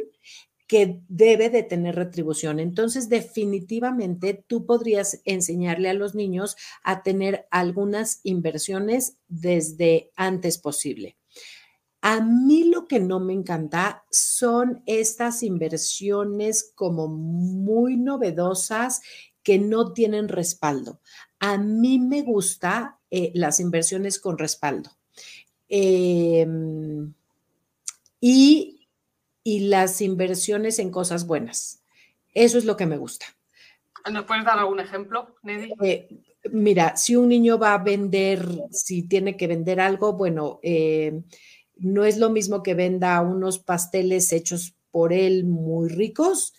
[0.66, 2.60] que debe de tener retribución.
[2.60, 11.16] Entonces, definitivamente tú podrías enseñarle a los niños a tener algunas inversiones desde antes posible.
[12.02, 19.02] A mí lo que no me encanta son estas inversiones como muy novedosas
[19.42, 21.00] que no tienen respaldo.
[21.38, 24.90] A mí me gusta eh, las inversiones con respaldo.
[25.68, 27.12] Em,
[28.20, 28.88] y,
[29.44, 31.82] y las inversiones en cosas buenas.
[32.32, 33.26] Eso es lo que me gusta.
[34.10, 35.72] ¿Nos puedes dar algún ejemplo, Neddy?
[35.82, 36.08] Eh,
[36.52, 41.22] mira, si un niño va a vender, si tiene que vender algo, bueno, eh,
[41.80, 46.52] no es lo mismo que venda unos pasteles hechos por él muy ricos,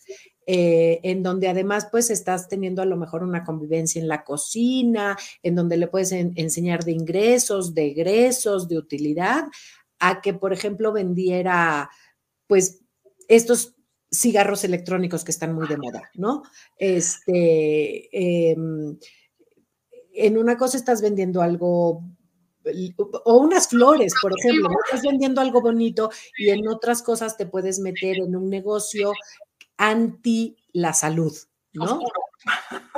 [0.48, 5.18] eh, en donde además pues estás teniendo a lo mejor una convivencia en la cocina,
[5.44, 9.46] en donde le puedes enseñar de ingresos, de egresos, de utilidad,
[10.00, 11.90] a que por ejemplo vendiera
[12.48, 12.82] pues
[13.28, 13.76] estos
[14.12, 16.44] cigarros electrónicos que están muy de moda, ¿no?
[16.78, 18.98] Este, em,
[20.14, 22.04] en una cosa estás vendiendo algo
[23.26, 27.80] o unas flores, por ejemplo, estás vendiendo algo bonito y en otras cosas te puedes
[27.80, 29.14] meter en un negocio
[29.78, 31.34] anti la salud,
[31.74, 32.00] ¿no?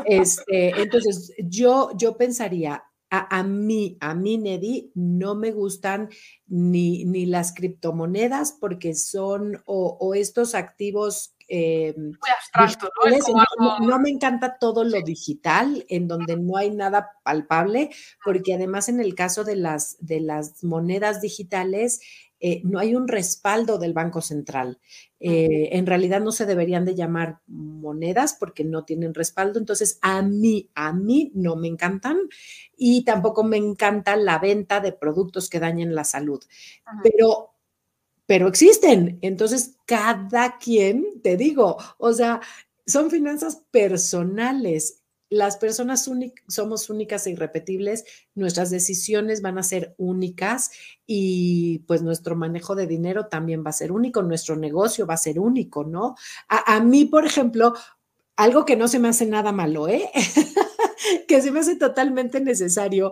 [0.05, 6.09] Este, entonces, yo, yo pensaría, a, mí, a mí, Neddy, no me gustan
[6.47, 12.89] ni, ni las criptomonedas porque son o, estos activos eh, Muy abstracto,
[13.59, 13.79] ¿no?
[13.79, 13.99] ¿no?
[13.99, 17.91] me encanta todo lo digital, en donde no hay nada palpable,
[18.25, 21.99] porque además en el caso de las, de las monedas digitales,
[22.39, 24.79] eh, no hay un respaldo del Banco Central.
[25.19, 29.59] Eh, en realidad no se deberían de llamar monedas porque no tienen respaldo.
[29.59, 32.17] Entonces, a mí, a mí no me encantan
[32.75, 36.43] y tampoco me encanta la venta de productos que dañen la salud.
[37.03, 37.52] Pero,
[38.25, 39.19] pero existen.
[39.21, 42.41] Entonces, cada quien, te digo, o sea,
[42.85, 45.03] son finanzas personales
[45.33, 46.07] las personas
[46.47, 48.05] somos únicas e irrepetibles,
[48.35, 50.71] nuestras decisiones van a ser únicas
[51.07, 55.17] y pues nuestro manejo de dinero también va a ser único, nuestro negocio va a
[55.17, 56.15] ser único, ¿no?
[56.47, 57.73] A, mí, por ejemplo,
[58.35, 60.07] algo que no se me hace nada malo, ¿eh?
[61.27, 63.11] que se me hace totalmente necesario,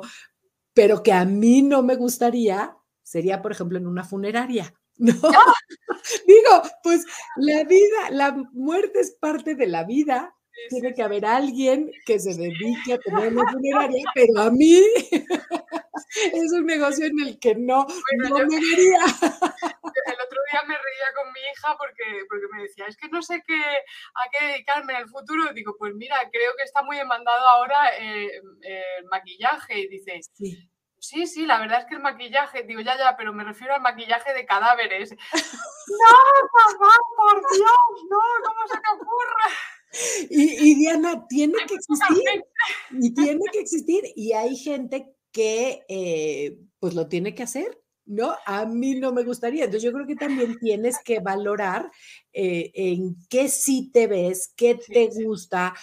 [0.75, 4.75] pero que a mí no me gustaría, sería, por ejemplo, en una funeraria.
[5.01, 5.13] No,
[6.27, 7.05] digo, pues
[7.37, 10.35] la vida, la muerte es parte de la vida,
[10.69, 14.79] tiene que haber alguien que se dedique a tener una funeraria, pero a mí
[16.33, 18.99] es un negocio en el que no, no me vería.
[18.99, 23.23] El otro día me reía con mi hija porque, porque me decía, es que no
[23.23, 25.51] sé qué, a qué dedicarme en el futuro.
[25.53, 28.29] Digo, pues mira, creo que está muy demandado ahora eh,
[28.61, 29.79] el maquillaje.
[29.79, 30.70] Y dice, sí.
[31.01, 33.81] Sí, sí, la verdad es que el maquillaje, digo, ya, ya, pero me refiero al
[33.81, 35.09] maquillaje de cadáveres.
[35.11, 36.15] no,
[36.53, 40.27] papá, por Dios, no, ¿cómo se te ocurre?
[40.29, 42.43] Y, Diana, tiene que existir.
[42.91, 44.03] Y tiene que existir.
[44.15, 47.81] Y hay gente que eh, pues lo tiene que hacer.
[48.05, 48.35] ¿no?
[48.45, 49.65] A mí no me gustaría.
[49.65, 51.89] Entonces yo creo que también tienes que valorar
[52.31, 55.73] eh, en qué sí te ves, qué te gusta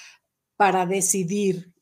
[0.57, 1.73] para decidir.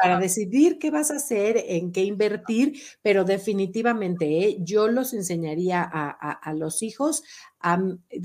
[0.00, 4.56] Para decidir qué vas a hacer, en qué invertir, pero definitivamente ¿eh?
[4.60, 7.22] yo los enseñaría a, a los hijos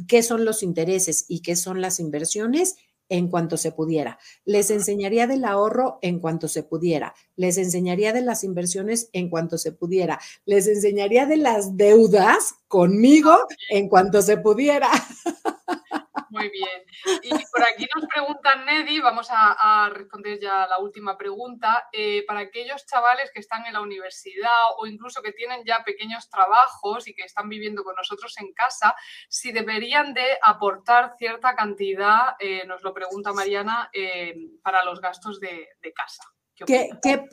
[0.07, 2.75] qué son los intereses y qué son las inversiones
[3.09, 4.17] en cuanto se pudiera.
[4.45, 7.13] Les enseñaría del ahorro en cuanto se pudiera.
[7.35, 10.19] Les enseñaría de las inversiones en cuanto se pudiera.
[10.45, 13.35] Les enseñaría de las deudas conmigo
[13.69, 14.89] en cuanto se pudiera.
[16.35, 16.83] Muy bien.
[17.23, 21.87] Y por aquí nos preguntan, Neddy, vamos a, responder ya la última pregunta.
[21.93, 26.29] Eh, para aquellos chavales que están en la universidad o incluso que tienen ya pequeños
[26.29, 28.95] trabajos y que están viviendo con nosotros en casa,
[29.29, 35.39] si deberían de aportar cierta cantidad, eh, nos lo pregunta Mariana, eh, para los gastos
[35.39, 36.23] de, casa.
[36.53, 37.25] ¿Qué que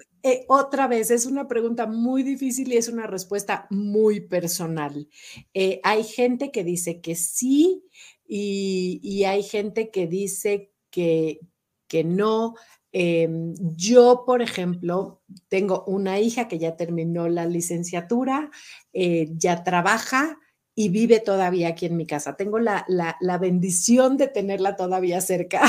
[0.46, 5.08] otra vez, es una pregunta muy difícil y es una respuesta muy personal.
[5.82, 7.82] hay gente que dice que sí,
[8.34, 11.40] y, hay gente que dice que,
[11.86, 12.54] que no.
[12.90, 18.50] Em, yo, por ejemplo, tengo una hija que ya terminó la licenciatura,
[18.94, 20.38] eh, ya trabaja
[20.74, 22.34] y vive todavía aquí en mi casa.
[22.34, 25.62] Tengo la, la bendición de tenerla todavía cerca.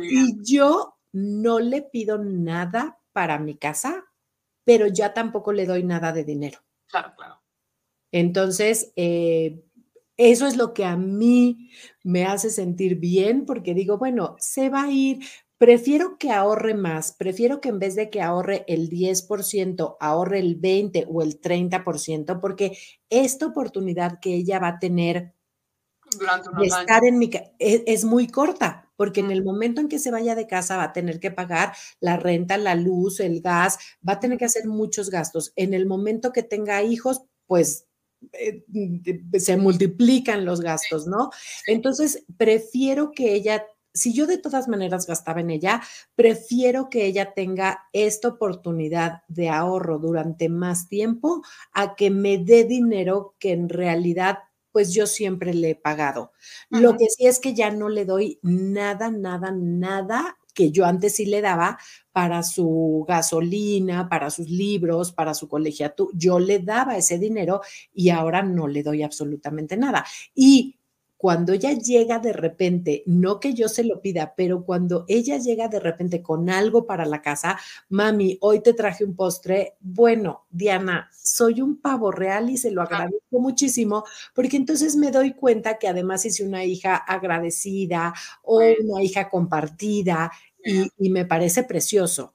[0.00, 4.04] y yo no le pido nada para mi casa,
[4.64, 6.60] pero ya tampoco le doy nada de dinero.
[6.86, 7.42] Claro, claro.
[8.12, 9.65] Entonces, eh,
[10.16, 11.70] eso es lo que a mí
[12.02, 15.20] me hace sentir bien porque digo, bueno, se va a ir,
[15.58, 20.56] prefiero que ahorre más, prefiero que en vez de que ahorre el 10%, ahorre el
[20.56, 22.76] 20 o el 30%, porque
[23.10, 25.34] esta oportunidad que ella va a tener
[26.18, 29.98] Durante de estar en mi es, es, muy corta, porque en el momento en que
[29.98, 33.78] se vaya de casa va a tener que pagar la renta, la luz, el gas,
[34.08, 35.52] va a tener que hacer muchos gastos.
[35.56, 37.85] En el momento que tenga hijos, pues
[38.32, 38.64] eh,
[39.38, 41.30] se multiplican los gastos, ¿no?
[41.66, 45.82] Entonces, prefiero que ella, si yo de todas maneras gastaba en ella,
[46.14, 52.64] prefiero que ella tenga esta oportunidad de ahorro durante más tiempo a que me dé
[52.64, 54.38] dinero que en realidad
[54.72, 56.32] pues yo siempre le he pagado.
[56.68, 61.14] Lo que sí es que ya no le doy nada, nada, nada que yo antes
[61.14, 61.78] sí le daba
[62.10, 66.10] para su gasolina, para sus libros, para su colegiatura.
[66.16, 67.60] Yo le daba ese dinero
[67.92, 70.04] y ahora no le doy absolutamente nada.
[70.34, 70.78] Y
[71.16, 75.68] cuando ella llega de repente, no que yo se lo pida, pero cuando ella llega
[75.68, 81.08] de repente con algo para la casa, mami, hoy te traje un postre, bueno, Diana,
[81.12, 84.04] soy un pavo real y se lo agradezco muchísimo,
[84.34, 90.30] porque entonces me doy cuenta que además hice una hija agradecida o una hija compartida
[90.66, 92.34] y, y me parece precioso.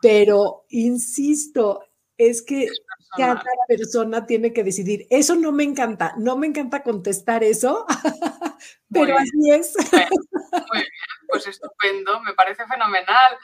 [0.00, 1.82] Pero, insisto,
[2.18, 2.68] es que
[3.16, 5.06] cada persona tiene que decidir.
[5.10, 7.86] Eso no me encanta, no me encanta contestar eso,
[8.92, 9.74] pero así es.
[9.92, 10.88] Muy bien,
[11.28, 13.38] pues estupendo, me parece fenomenal.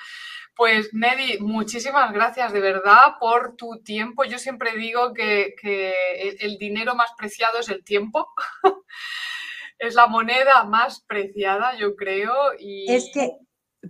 [0.54, 4.24] Pues Nedi, muchísimas gracias de verdad por tu tiempo.
[4.24, 8.28] Yo siempre digo que, que el dinero más preciado es el tiempo.
[9.78, 12.34] es la moneda más preciada, yo creo.
[12.58, 12.92] Y...
[12.92, 13.30] Es que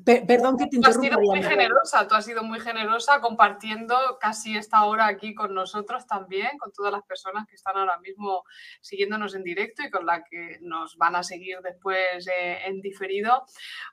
[0.05, 0.81] perdón que te interrumpa.
[0.81, 5.35] Tú has sido muy generosa, tú has sido muy generosa compartiendo casi esta hora aquí
[5.35, 8.45] con nosotros también, con todas las personas que están ahora mismo
[8.81, 13.45] siguiéndonos en directo y con las que nos van a seguir después eh, en diferido.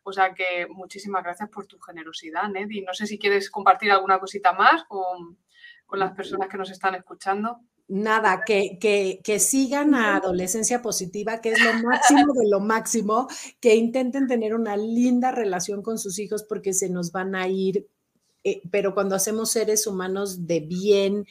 [0.04, 2.82] O sea que muchísimas gracias por tu generosidad, Nedi.
[2.82, 5.38] No sé si quieres compartir alguna cosita más con,
[5.86, 11.41] con las personas que nos están escuchando nada, que, que, que, sigan a adolescencia positiva,
[11.41, 13.27] que es lo máximo de lo máximo,
[13.59, 17.87] que intenten tener una linda relación con sus hijos porque se nos van a ir,
[18.43, 21.25] eh, pero cuando hacemos seres humanos de bien,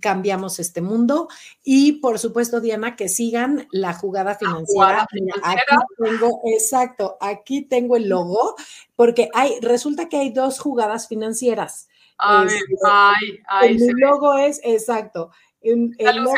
[0.00, 1.28] cambiamos este mundo.
[1.64, 4.66] Y por supuesto, Diana, que sigan la jugada financiera.
[4.66, 5.62] Jugada financiera.
[5.66, 8.54] Aquí tengo, exacto, aquí tengo el logo,
[8.94, 11.88] porque hay, resulta que hay dos jugadas financieras.
[12.18, 14.48] A ver, este, ay, ay, mi logo ve.
[14.48, 15.30] es, exacto.
[15.60, 16.30] Un, el logo,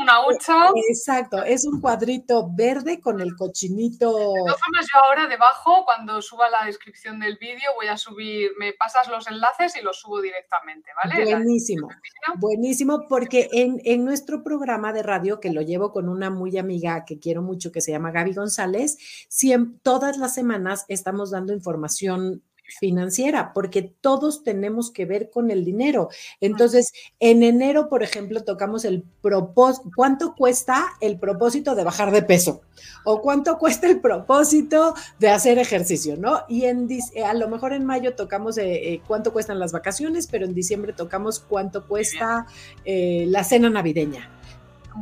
[0.00, 0.70] una hucha.
[0.90, 4.10] Exacto, es un cuadrito verde con el cochinito.
[4.10, 8.50] De todas formas, yo ahora debajo, cuando suba la descripción del vídeo, voy a subir,
[8.58, 11.24] me pasas los enlaces y los subo directamente, ¿vale?
[11.24, 11.88] Buenísimo,
[12.36, 17.04] buenísimo, porque en, en, nuestro programa de radio, que lo llevo con una muy amiga
[17.04, 18.98] que quiero mucho, que se llama Gaby González,
[19.28, 25.64] siempre, todas las semanas estamos dando información financiera, porque todos tenemos que ver con el
[25.64, 26.08] dinero.
[26.40, 32.22] Entonces, en enero, por ejemplo, tocamos el propósito, ¿cuánto cuesta el propósito de bajar de
[32.22, 32.60] peso?
[33.04, 36.42] O cuánto cuesta el propósito de hacer ejercicio, ¿no?
[36.48, 36.88] Y en,
[37.24, 40.92] a lo mejor en mayo tocamos eh, eh, cuánto cuestan las vacaciones, pero en diciembre
[40.92, 42.46] tocamos cuánto cuesta
[42.84, 44.37] eh, la cena navideña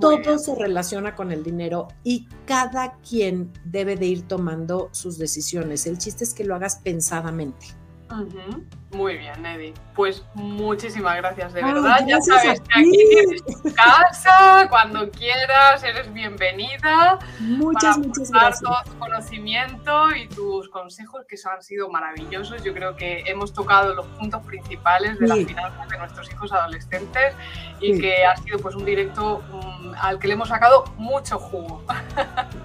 [0.00, 5.86] todo se relaciona con el dinero y cada quien debe de ir tomando sus decisiones.
[5.86, 7.66] El chiste es que lo hagas pensadamente.
[8.10, 8.64] Uh -huh.
[8.92, 9.74] Muy bien, Eddie.
[9.94, 12.06] Pues muchísimas gracias, de verdad.
[12.06, 17.18] ya sabes que aquí tienes tu casa, cuando quieras, eres bienvenida.
[17.40, 18.60] Muchas, para muchas gracias.
[18.60, 22.62] todo tu conocimiento y tus consejos que han sido maravillosos.
[22.62, 25.34] Yo creo que hemos tocado los puntos principales de sí.
[25.34, 27.34] las finanzas de nuestros hijos adolescentes
[27.80, 28.00] y sí.
[28.00, 31.82] que ha sido pues un directo um, al que le hemos sacado mucho jugo.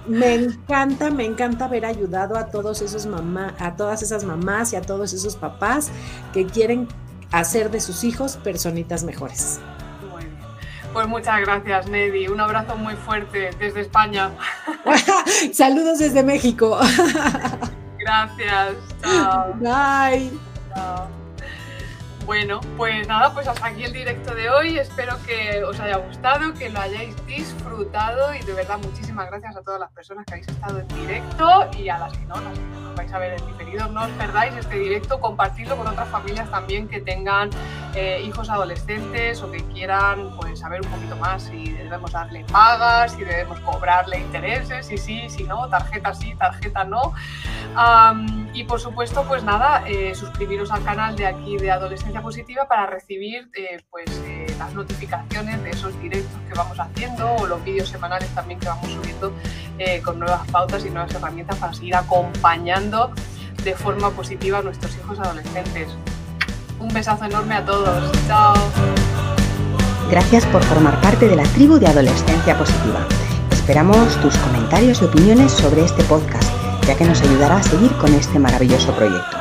[0.07, 4.75] Me encanta, me encanta haber ayudado a todos esos mamás, a todas esas mamás y
[4.75, 5.91] a todos esos papás
[6.33, 6.87] que quieren
[7.31, 9.59] hacer de sus hijos personitas mejores.
[10.09, 10.37] Muy bien.
[10.93, 12.27] Pues muchas gracias, Nedi.
[12.27, 14.31] Un abrazo muy fuerte desde España.
[15.53, 16.77] Saludos desde México.
[17.99, 18.75] Gracias.
[19.01, 19.53] Chao.
[19.59, 20.31] Bye.
[20.75, 21.20] Chao.
[22.31, 24.77] Bueno, pues nada, pues hasta aquí el directo de hoy.
[24.79, 29.61] Espero que os haya gustado, que lo hayáis disfrutado y de verdad muchísimas gracias a
[29.61, 32.63] todas las personas que habéis estado en directo y a las que no, las que
[32.63, 33.89] nos vais a ver en diferido.
[33.89, 37.49] No os perdáis este directo, compartirlo con otras familias también que tengan
[37.95, 43.11] eh, hijos adolescentes o que quieran pues saber un poquito más si debemos darle pagas,
[43.11, 47.13] si debemos cobrarle intereses, si sí, si no, tarjeta sí, tarjeta no.
[48.53, 52.85] y por supuesto, pues nada, eh, suscribiros al canal de aquí de Adolescencia Positiva para
[52.85, 57.89] recibir eh, pues, eh, las notificaciones de esos directos que vamos haciendo o los vídeos
[57.89, 59.33] semanales también que vamos subiendo
[60.03, 63.11] con nuevas pautas y nuevas herramientas para seguir acompañando
[63.63, 65.89] de forma positiva a nuestros hijos adolescentes.
[66.79, 68.11] Un besazo enorme a todos.
[68.27, 68.53] Chao.
[70.11, 73.07] Gracias por formar parte de la tribu de Adolescencia Positiva.
[73.51, 78.13] Esperamos tus comentarios y opiniones sobre este podcast ya que nos ayudará a seguir con
[78.13, 79.40] este maravilloso proyecto.